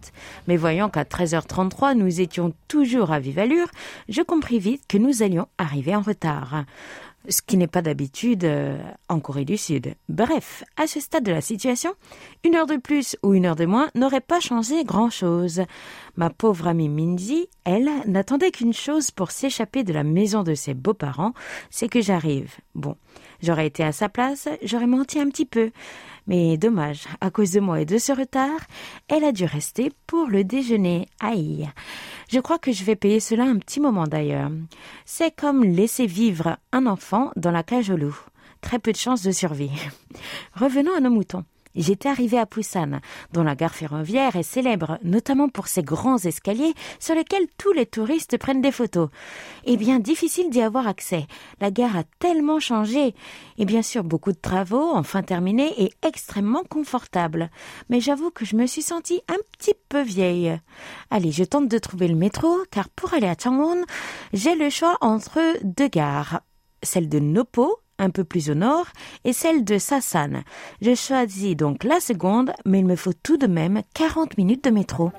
Mais 0.47 0.57
voyant 0.57 0.89
qu'à 0.89 1.03
13h33 1.03 1.95
nous 1.95 2.21
étions 2.21 2.53
toujours 2.67 3.11
à 3.11 3.19
vive 3.19 3.39
allure, 3.39 3.67
je 4.09 4.21
compris 4.21 4.59
vite 4.59 4.83
que 4.87 4.97
nous 4.97 5.23
allions 5.23 5.47
arriver 5.57 5.95
en 5.95 6.01
retard 6.01 6.65
ce 7.27 7.41
qui 7.41 7.57
n'est 7.57 7.67
pas 7.67 7.81
d'habitude 7.81 8.43
euh, 8.43 8.81
en 9.09 9.19
Corée 9.19 9.45
du 9.45 9.57
Sud. 9.57 9.95
Bref, 10.09 10.63
à 10.77 10.87
ce 10.87 10.99
stade 10.99 11.23
de 11.23 11.31
la 11.31 11.41
situation, 11.41 11.93
une 12.43 12.55
heure 12.55 12.67
de 12.67 12.77
plus 12.77 13.15
ou 13.23 13.33
une 13.33 13.45
heure 13.45 13.55
de 13.55 13.65
moins 13.65 13.89
n'aurait 13.95 14.21
pas 14.21 14.39
changé 14.39 14.83
grand-chose. 14.83 15.63
Ma 16.15 16.29
pauvre 16.29 16.67
amie 16.67 16.89
Minji, 16.89 17.47
elle, 17.63 17.89
n'attendait 18.05 18.51
qu'une 18.51 18.73
chose 18.73 19.11
pour 19.11 19.31
s'échapper 19.31 19.83
de 19.83 19.93
la 19.93 20.03
maison 20.03 20.43
de 20.43 20.53
ses 20.53 20.73
beaux-parents, 20.73 21.33
c'est 21.69 21.89
que 21.89 22.01
j'arrive. 22.01 22.55
Bon, 22.75 22.95
j'aurais 23.41 23.67
été 23.67 23.83
à 23.83 23.91
sa 23.91 24.09
place, 24.09 24.49
j'aurais 24.63 24.87
menti 24.87 25.19
un 25.19 25.29
petit 25.29 25.45
peu. 25.45 25.71
Mais 26.27 26.57
dommage, 26.57 27.05
à 27.19 27.31
cause 27.31 27.51
de 27.51 27.59
moi 27.59 27.81
et 27.81 27.85
de 27.85 27.97
ce 27.97 28.11
retard, 28.11 28.59
elle 29.07 29.23
a 29.23 29.31
dû 29.31 29.45
rester 29.45 29.91
pour 30.05 30.27
le 30.27 30.43
déjeuner. 30.43 31.07
Aïe. 31.19 31.69
Je 32.29 32.39
crois 32.39 32.59
que 32.59 32.71
je 32.71 32.83
vais 32.83 32.95
payer 32.95 33.19
cela 33.19 33.43
un 33.43 33.57
petit 33.57 33.79
moment 33.79 34.07
d'ailleurs. 34.07 34.51
C'est 35.05 35.35
comme 35.35 35.63
laisser 35.63 36.05
vivre 36.05 36.57
un 36.71 36.85
enfant 36.85 37.31
dans 37.35 37.51
la 37.51 37.63
cage 37.63 37.89
au 37.89 37.97
loup. 37.97 38.17
Très 38.61 38.79
peu 38.79 38.91
de 38.91 38.97
chances 38.97 39.23
de 39.23 39.31
survie. 39.31 39.71
Revenons 40.55 40.95
à 40.95 40.99
nos 40.99 41.09
moutons. 41.09 41.43
J'étais 41.75 42.09
arrivé 42.09 42.37
à 42.37 42.45
Busan, 42.45 42.99
dont 43.33 43.43
la 43.43 43.55
gare 43.55 43.73
ferroviaire 43.73 44.35
est 44.35 44.43
célèbre 44.43 44.99
notamment 45.03 45.49
pour 45.49 45.67
ses 45.67 45.83
grands 45.83 46.17
escaliers 46.17 46.73
sur 46.99 47.15
lesquels 47.15 47.47
tous 47.57 47.71
les 47.71 47.85
touristes 47.85 48.37
prennent 48.37 48.61
des 48.61 48.71
photos. 48.71 49.09
Eh 49.65 49.77
bien, 49.77 49.99
difficile 49.99 50.49
d'y 50.49 50.61
avoir 50.61 50.87
accès. 50.87 51.27
La 51.59 51.71
gare 51.71 51.95
a 51.95 52.03
tellement 52.19 52.59
changé. 52.59 53.15
Et 53.57 53.65
bien 53.65 53.81
sûr, 53.81 54.03
beaucoup 54.03 54.31
de 54.31 54.37
travaux, 54.37 54.91
enfin 54.93 55.23
terminés, 55.23 55.73
et 55.77 55.91
extrêmement 56.05 56.63
confortable. 56.63 57.49
Mais 57.89 57.99
j'avoue 57.99 58.31
que 58.31 58.45
je 58.45 58.55
me 58.55 58.65
suis 58.65 58.81
sentie 58.81 59.21
un 59.27 59.37
petit 59.57 59.75
peu 59.89 60.01
vieille. 60.01 60.57
Allez, 61.09 61.31
je 61.31 61.43
tente 61.43 61.67
de 61.67 61.77
trouver 61.77 62.07
le 62.07 62.15
métro, 62.15 62.57
car 62.71 62.89
pour 62.89 63.13
aller 63.13 63.27
à 63.27 63.35
Changwon, 63.41 63.83
j'ai 64.33 64.55
le 64.55 64.69
choix 64.69 64.97
entre 65.01 65.39
deux 65.63 65.87
gares. 65.87 66.41
Celle 66.83 67.09
de 67.09 67.19
Nopo, 67.19 67.79
un 68.01 68.09
peu 68.09 68.25
plus 68.25 68.49
au 68.49 68.55
nord, 68.55 68.87
et 69.23 69.31
celle 69.31 69.63
de 69.63 69.77
Sasan. 69.77 70.43
Je 70.81 70.95
choisis 70.95 71.55
donc 71.55 71.83
la 71.85 71.99
seconde, 71.99 72.51
mais 72.65 72.79
il 72.79 72.85
me 72.85 72.97
faut 72.97 73.13
tout 73.13 73.37
de 73.37 73.47
même 73.47 73.81
40 73.93 74.37
minutes 74.37 74.65
de 74.65 74.71
métro. 74.71 75.11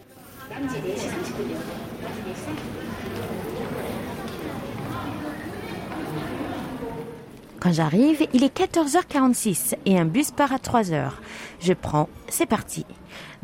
Quand 7.60 7.72
j'arrive, 7.72 8.26
il 8.34 8.42
est 8.42 8.58
14h46 8.58 9.76
et 9.86 9.96
un 9.96 10.04
bus 10.04 10.32
part 10.32 10.52
à 10.52 10.56
3h. 10.56 11.12
Je 11.60 11.72
prends, 11.72 12.08
c'est 12.28 12.46
parti. 12.46 12.84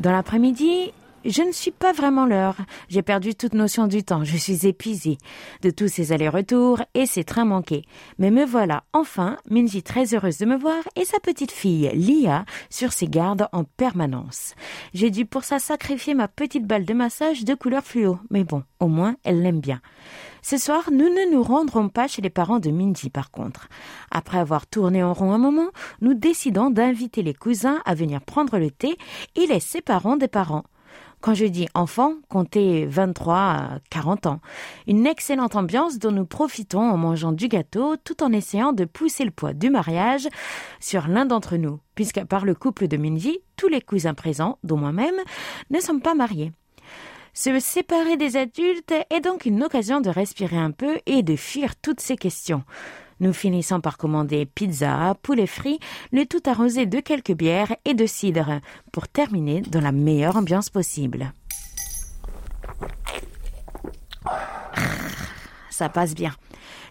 Dans 0.01 0.11
l'après-midi, 0.11 0.91
je 1.25 1.41
ne 1.41 1.51
suis 1.51 1.71
pas 1.71 1.91
vraiment 1.91 2.25
l'heure. 2.25 2.55
J'ai 2.87 3.01
perdu 3.01 3.35
toute 3.35 3.53
notion 3.53 3.87
du 3.87 4.03
temps. 4.03 4.23
Je 4.23 4.37
suis 4.37 4.67
épuisée 4.67 5.17
de 5.61 5.69
tous 5.69 5.87
ces 5.87 6.11
allers-retours 6.11 6.81
et 6.93 7.05
ces 7.05 7.23
trains 7.23 7.45
manqués. 7.45 7.83
Mais 8.17 8.31
me 8.31 8.45
voilà 8.45 8.83
enfin, 8.93 9.37
Minji 9.49 9.83
très 9.83 10.13
heureuse 10.13 10.37
de 10.37 10.45
me 10.45 10.57
voir 10.57 10.81
et 10.95 11.05
sa 11.05 11.19
petite 11.19 11.51
fille, 11.51 11.89
Lia, 11.93 12.45
sur 12.69 12.93
ses 12.93 13.07
gardes 13.07 13.47
en 13.51 13.63
permanence. 13.63 14.55
J'ai 14.93 15.09
dû 15.09 15.25
pour 15.25 15.43
ça 15.43 15.59
sacrifier 15.59 16.13
ma 16.13 16.27
petite 16.27 16.65
balle 16.65 16.85
de 16.85 16.93
massage 16.93 17.43
de 17.43 17.53
couleur 17.53 17.83
fluo. 17.83 18.19
Mais 18.29 18.43
bon, 18.43 18.63
au 18.79 18.87
moins, 18.87 19.15
elle 19.23 19.41
l'aime 19.41 19.59
bien. 19.59 19.81
Ce 20.41 20.57
soir, 20.57 20.89
nous 20.91 21.09
ne 21.09 21.31
nous 21.31 21.43
rendrons 21.43 21.89
pas 21.89 22.07
chez 22.07 22.21
les 22.21 22.29
parents 22.29 22.59
de 22.59 22.71
Minji 22.71 23.09
par 23.09 23.29
contre. 23.29 23.67
Après 24.09 24.39
avoir 24.39 24.67
tourné 24.67 25.03
en 25.03 25.13
rond 25.13 25.33
un 25.33 25.37
moment, 25.37 25.69
nous 26.01 26.13
décidons 26.13 26.69
d'inviter 26.69 27.23
les 27.23 27.33
cousins 27.33 27.81
à 27.85 27.93
venir 27.93 28.21
prendre 28.21 28.57
le 28.57 28.71
thé 28.71 28.97
et 29.35 29.47
les 29.47 29.59
séparons 29.59 30.15
des 30.15 30.27
parents. 30.27 30.63
Quand 31.21 31.33
je 31.33 31.45
dis 31.45 31.67
enfant, 31.73 32.13
comptez 32.29 32.85
23 32.85 33.35
à 33.35 33.79
40 33.89 34.25
ans. 34.25 34.39
Une 34.87 35.05
excellente 35.05 35.57
ambiance 35.57 35.99
dont 35.99 36.11
nous 36.11 36.25
profitons 36.25 36.89
en 36.89 36.95
mangeant 36.95 37.33
du 37.33 37.49
gâteau 37.49 37.97
tout 37.97 38.23
en 38.23 38.31
essayant 38.31 38.71
de 38.71 38.85
pousser 38.85 39.25
le 39.25 39.31
poids 39.31 39.51
du 39.51 39.69
mariage 39.69 40.29
sur 40.79 41.07
l'un 41.07 41.25
d'entre 41.25 41.57
nous, 41.57 41.79
puisque 41.93 42.23
par 42.23 42.45
le 42.45 42.55
couple 42.55 42.87
de 42.87 42.95
Minji, 42.95 43.39
tous 43.57 43.67
les 43.67 43.81
cousins 43.81 44.13
présents, 44.13 44.59
dont 44.63 44.77
moi-même, 44.77 45.15
ne 45.69 45.79
sommes 45.81 46.01
pas 46.01 46.15
mariés. 46.15 46.53
Se 47.33 47.59
séparer 47.59 48.15
des 48.15 48.37
adultes 48.37 48.93
est 49.09 49.21
donc 49.21 49.45
une 49.45 49.61
occasion 49.61 49.99
de 49.99 50.09
respirer 50.09 50.57
un 50.57 50.71
peu 50.71 50.99
et 51.05 51.21
de 51.21 51.35
fuir 51.35 51.75
toutes 51.75 51.99
ces 51.99 52.15
questions. 52.15 52.63
Nous 53.19 53.33
finissons 53.33 53.81
par 53.81 53.97
commander 53.97 54.45
pizza, 54.45 55.15
poulet 55.21 55.47
frit, 55.47 55.79
le 56.11 56.25
tout 56.25 56.41
arrosé 56.45 56.85
de 56.85 56.99
quelques 56.99 57.33
bières 57.33 57.75
et 57.85 57.93
de 57.93 58.05
cidre, 58.05 58.61
pour 58.91 59.07
terminer 59.07 59.61
dans 59.61 59.81
la 59.81 59.91
meilleure 59.91 60.37
ambiance 60.37 60.69
possible. 60.69 61.33
Ça 65.69 65.89
passe 65.89 66.15
bien. 66.15 66.31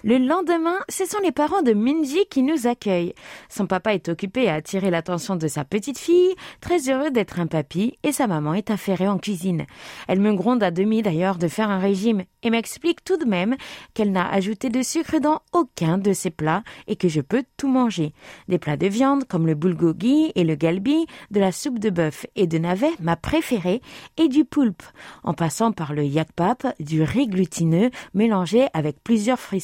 Le 0.04 0.18
lendemain, 0.18 0.78
ce 0.88 1.04
sont 1.04 1.18
les 1.22 1.32
parents 1.32 1.62
de 1.62 1.72
Minji 1.72 2.24
qui 2.30 2.42
nous 2.42 2.66
accueillent. 2.66 3.14
Son 3.48 3.66
papa 3.66 3.94
est 3.94 4.08
occupé 4.08 4.48
à 4.48 4.54
attirer 4.54 4.90
l'attention 4.90 5.36
de 5.36 5.48
sa 5.48 5.64
petite 5.64 5.98
fille, 5.98 6.34
très 6.60 6.88
heureux 6.88 7.10
d'être 7.10 7.40
un 7.40 7.46
papy, 7.46 7.98
et 8.02 8.12
sa 8.12 8.26
maman 8.26 8.54
est 8.54 8.70
affairée 8.70 9.08
en 9.08 9.18
cuisine. 9.18 9.66
Elle 10.06 10.20
me 10.20 10.34
gronde 10.34 10.62
à 10.62 10.70
demi 10.70 11.02
d'ailleurs 11.02 11.38
de 11.38 11.48
faire 11.48 11.70
un 11.70 11.78
régime 11.78 12.24
et 12.42 12.50
m'explique 12.50 13.04
tout 13.04 13.16
de 13.16 13.24
même 13.24 13.56
qu'elle 13.94 14.12
n'a 14.12 14.28
ajouté 14.28 14.68
de 14.68 14.82
sucre 14.82 15.18
dans 15.18 15.40
aucun 15.52 15.98
de 15.98 16.12
ses 16.12 16.30
plats 16.30 16.62
et 16.86 16.96
que 16.96 17.08
je 17.08 17.20
peux 17.20 17.42
tout 17.56 17.68
manger. 17.68 18.12
Des 18.48 18.58
plats 18.58 18.76
de 18.76 18.86
viande 18.86 19.24
comme 19.24 19.46
le 19.46 19.54
bulgogi 19.54 20.32
et 20.34 20.44
le 20.44 20.54
galbi, 20.54 21.06
de 21.30 21.40
la 21.40 21.52
soupe 21.52 21.78
de 21.78 21.90
bœuf 21.90 22.26
et 22.36 22.46
de 22.46 22.58
navet, 22.58 22.92
ma 23.00 23.16
préférée, 23.16 23.82
et 24.16 24.28
du 24.28 24.44
poulpe, 24.44 24.82
en 25.24 25.34
passant 25.34 25.72
par 25.72 25.92
le 25.92 26.04
yakpap, 26.04 26.66
du 26.80 27.02
riz 27.02 27.26
glutineux 27.26 27.90
mélangé 28.14 28.66
avec 28.72 29.02
plusieurs 29.02 29.40
fruits 29.40 29.60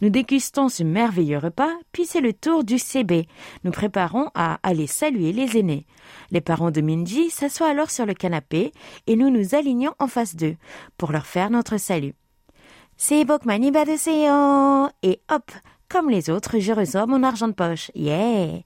Nous 0.00 0.10
dégustons 0.10 0.68
ce 0.68 0.82
merveilleux 0.82 1.38
repas, 1.38 1.72
puis 1.92 2.06
c'est 2.06 2.20
le 2.20 2.32
tour 2.32 2.64
du 2.64 2.78
CB. 2.78 3.26
Nous 3.64 3.70
préparons 3.70 4.30
à 4.34 4.58
aller 4.62 4.86
saluer 4.86 5.32
les 5.32 5.58
aînés. 5.58 5.86
Les 6.30 6.40
parents 6.40 6.70
de 6.70 6.80
Minji 6.80 7.30
s'assoient 7.30 7.70
alors 7.70 7.90
sur 7.90 8.06
le 8.06 8.14
canapé 8.14 8.72
et 9.06 9.16
nous 9.16 9.30
nous 9.30 9.54
alignons 9.54 9.94
en 9.98 10.06
face 10.06 10.36
d'eux 10.36 10.56
pour 10.96 11.12
leur 11.12 11.26
faire 11.26 11.50
notre 11.50 11.78
salut. 11.78 12.14
Seibok 12.96 13.44
mani 13.44 13.70
Et 15.02 15.20
hop, 15.30 15.52
comme 15.88 16.10
les 16.10 16.28
autres, 16.28 16.58
je 16.58 16.72
reçois 16.72 17.06
mon 17.06 17.22
argent 17.22 17.48
de 17.48 17.52
poche. 17.52 17.90
Yeah! 17.94 18.60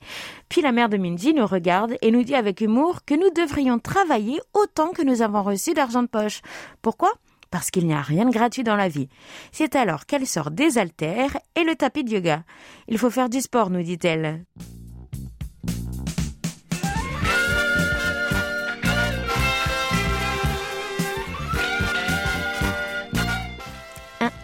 Puis 0.49 0.61
la 0.61 0.73
mère 0.73 0.89
de 0.89 0.97
Minji 0.97 1.35
nous 1.35 1.47
regarde 1.47 1.97
et 2.03 2.11
nous 2.11 2.25
dit 2.25 2.35
avec 2.35 2.61
humour 2.61 3.05
que 3.05 3.15
nous 3.15 3.31
devrions 3.31 3.79
travailler 3.79 4.41
autant 4.55 4.89
que 4.89 5.03
nous 5.03 5.23
avons 5.23 5.43
reçu 5.43 5.73
d'argent 5.73 6.03
de 6.03 6.09
poche. 6.09 6.41
Pourquoi? 6.81 7.13
Parce 7.53 7.71
qu'il 7.71 7.87
n'y 7.87 7.95
a 7.95 8.03
rien 8.03 8.25
de 8.25 8.33
gratuit 8.33 8.65
dans 8.65 8.75
la 8.75 8.89
vie. 8.89 9.09
C'est 9.53 9.77
alors 9.77 10.07
qu'elle 10.07 10.27
sort 10.27 10.51
des 10.51 10.79
haltères 10.79 11.39
et 11.55 11.63
le 11.63 11.77
tapis 11.77 12.03
de 12.03 12.11
yoga. 12.11 12.43
Il 12.89 12.99
faut 12.99 13.11
faire 13.11 13.29
du 13.29 13.41
sport, 13.41 13.71
nous 13.71 13.83
dit-elle. 13.83 14.45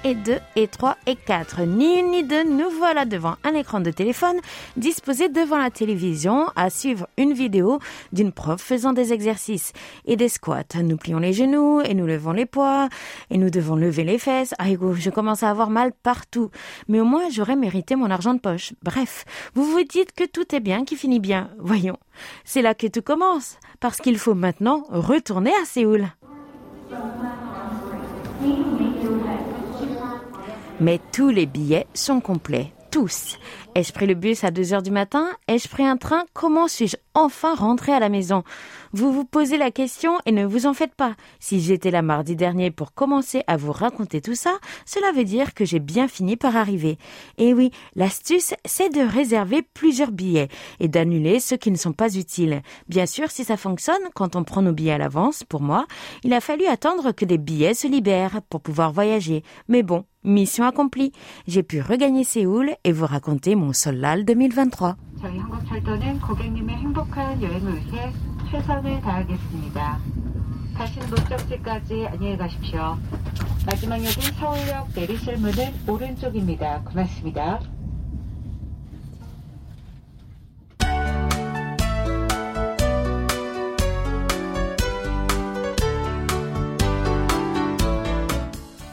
Et 0.08 0.14
2 0.14 0.38
et 0.56 0.68
3 0.68 0.96
et 1.06 1.16
4. 1.16 1.62
Ni 1.66 1.98
une 1.98 2.10
ni 2.12 2.24
deux, 2.24 2.42
nous 2.42 2.70
voilà 2.70 3.04
devant 3.04 3.36
un 3.44 3.52
écran 3.52 3.80
de 3.80 3.90
téléphone 3.90 4.38
disposé 4.78 5.28
devant 5.28 5.58
la 5.58 5.70
télévision 5.70 6.46
à 6.56 6.70
suivre 6.70 7.06
une 7.18 7.34
vidéo 7.34 7.78
d'une 8.12 8.32
prof 8.32 8.58
faisant 8.58 8.94
des 8.94 9.12
exercices 9.12 9.74
et 10.06 10.16
des 10.16 10.30
squats. 10.30 10.80
Nous 10.82 10.96
plions 10.96 11.18
les 11.18 11.34
genoux 11.34 11.82
et 11.82 11.92
nous 11.92 12.06
levons 12.06 12.32
les 12.32 12.46
poids 12.46 12.88
et 13.30 13.36
nous 13.36 13.50
devons 13.50 13.76
lever 13.76 14.02
les 14.02 14.18
fesses. 14.18 14.54
Aïgo, 14.58 14.94
je 14.94 15.10
commence 15.10 15.42
à 15.42 15.50
avoir 15.50 15.68
mal 15.68 15.92
partout. 16.02 16.50
Mais 16.88 17.00
au 17.00 17.04
moins, 17.04 17.28
j'aurais 17.28 17.56
mérité 17.56 17.94
mon 17.94 18.10
argent 18.10 18.32
de 18.32 18.40
poche. 18.40 18.72
Bref, 18.82 19.26
vous 19.54 19.64
vous 19.64 19.84
dites 19.84 20.12
que 20.12 20.24
tout 20.24 20.54
est 20.54 20.60
bien 20.60 20.86
qui 20.86 20.96
finit 20.96 21.20
bien. 21.20 21.50
Voyons. 21.58 21.98
C'est 22.44 22.62
là 22.62 22.74
que 22.74 22.86
tout 22.86 23.02
commence. 23.02 23.58
Parce 23.78 23.98
qu'il 23.98 24.16
faut 24.16 24.34
maintenant 24.34 24.84
retourner 24.88 25.52
à 25.60 25.66
Séoul. 25.66 26.08
Mais 30.80 31.00
tous 31.12 31.30
les 31.30 31.46
billets 31.46 31.86
sont 31.92 32.20
complets. 32.20 32.72
Tous. 32.90 33.36
Ai-je 33.74 33.92
pris 33.92 34.06
le 34.06 34.14
bus 34.14 34.44
à 34.44 34.50
2 34.50 34.72
heures 34.72 34.82
du 34.82 34.90
matin? 34.90 35.28
Ai-je 35.46 35.68
pris 35.68 35.84
un 35.84 35.98
train? 35.98 36.24
Comment 36.32 36.68
suis-je 36.68 36.96
enfin 37.12 37.54
rentré 37.54 37.92
à 37.92 38.00
la 38.00 38.08
maison? 38.08 38.44
Vous 38.92 39.12
vous 39.12 39.26
posez 39.26 39.58
la 39.58 39.70
question 39.70 40.12
et 40.24 40.32
ne 40.32 40.46
vous 40.46 40.64
en 40.64 40.72
faites 40.72 40.94
pas. 40.94 41.14
Si 41.38 41.60
j'étais 41.60 41.90
là 41.90 42.00
mardi 42.00 42.34
dernier 42.34 42.70
pour 42.70 42.94
commencer 42.94 43.42
à 43.46 43.58
vous 43.58 43.72
raconter 43.72 44.22
tout 44.22 44.34
ça, 44.34 44.56
cela 44.86 45.12
veut 45.12 45.24
dire 45.24 45.52
que 45.52 45.66
j'ai 45.66 45.80
bien 45.80 46.08
fini 46.08 46.36
par 46.36 46.56
arriver. 46.56 46.96
Et 47.36 47.52
oui, 47.52 47.72
l'astuce, 47.94 48.54
c'est 48.64 48.88
de 48.88 49.00
réserver 49.00 49.60
plusieurs 49.74 50.10
billets 50.10 50.48
et 50.80 50.88
d'annuler 50.88 51.40
ceux 51.40 51.58
qui 51.58 51.70
ne 51.70 51.76
sont 51.76 51.92
pas 51.92 52.16
utiles. 52.16 52.62
Bien 52.88 53.04
sûr, 53.04 53.30
si 53.30 53.44
ça 53.44 53.58
fonctionne, 53.58 54.02
quand 54.14 54.34
on 54.34 54.44
prend 54.44 54.62
nos 54.62 54.72
billets 54.72 54.92
à 54.92 54.98
l'avance, 54.98 55.44
pour 55.44 55.60
moi, 55.60 55.86
il 56.24 56.32
a 56.32 56.40
fallu 56.40 56.64
attendre 56.66 57.12
que 57.12 57.26
des 57.26 57.38
billets 57.38 57.74
se 57.74 57.86
libèrent 57.86 58.40
pour 58.48 58.62
pouvoir 58.62 58.92
voyager. 58.92 59.42
Mais 59.68 59.82
bon, 59.82 60.04
mission 60.28 60.64
accomplie. 60.64 61.12
J'ai 61.46 61.62
pu 61.62 61.80
regagner 61.80 62.24
Séoul 62.24 62.70
et 62.84 62.92
vous 62.92 63.06
raconter 63.06 63.54
mon 63.54 63.72
Solal 63.72 64.24
2023. 64.24 64.96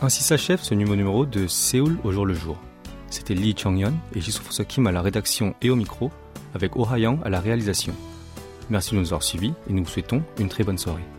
Ainsi 0.06 0.22
s'achève 0.22 0.62
ce 0.62 0.76
nouveau 0.76 0.96
numéro 0.96 1.26
de 1.26 1.48
Séoul 1.48 1.98
au 2.04 2.12
jour 2.12 2.28
le 2.28 2.36
jour. 2.36 2.60
C'était 3.10 3.34
Lee 3.34 3.56
Chang-yeon 3.58 3.92
et 4.14 4.22
Jisoo 4.22 4.64
Kim 4.64 4.86
à 4.86 4.92
la 4.92 5.02
rédaction 5.02 5.56
et 5.64 5.72
au 5.72 5.76
micro, 5.76 6.12
avec 6.54 6.76
Oh 6.76 6.86
Ha-young 6.86 7.18
à 7.26 7.30
la 7.30 7.40
réalisation. 7.40 7.96
Merci 8.70 8.94
de 8.94 9.00
nous 9.00 9.08
avoir 9.08 9.24
suivis 9.24 9.54
et 9.68 9.74
nous 9.74 9.84
vous 9.84 9.90
souhaitons 9.90 10.22
une 10.38 10.48
très 10.48 10.64
bonne 10.64 10.78
soirée. 10.78 11.15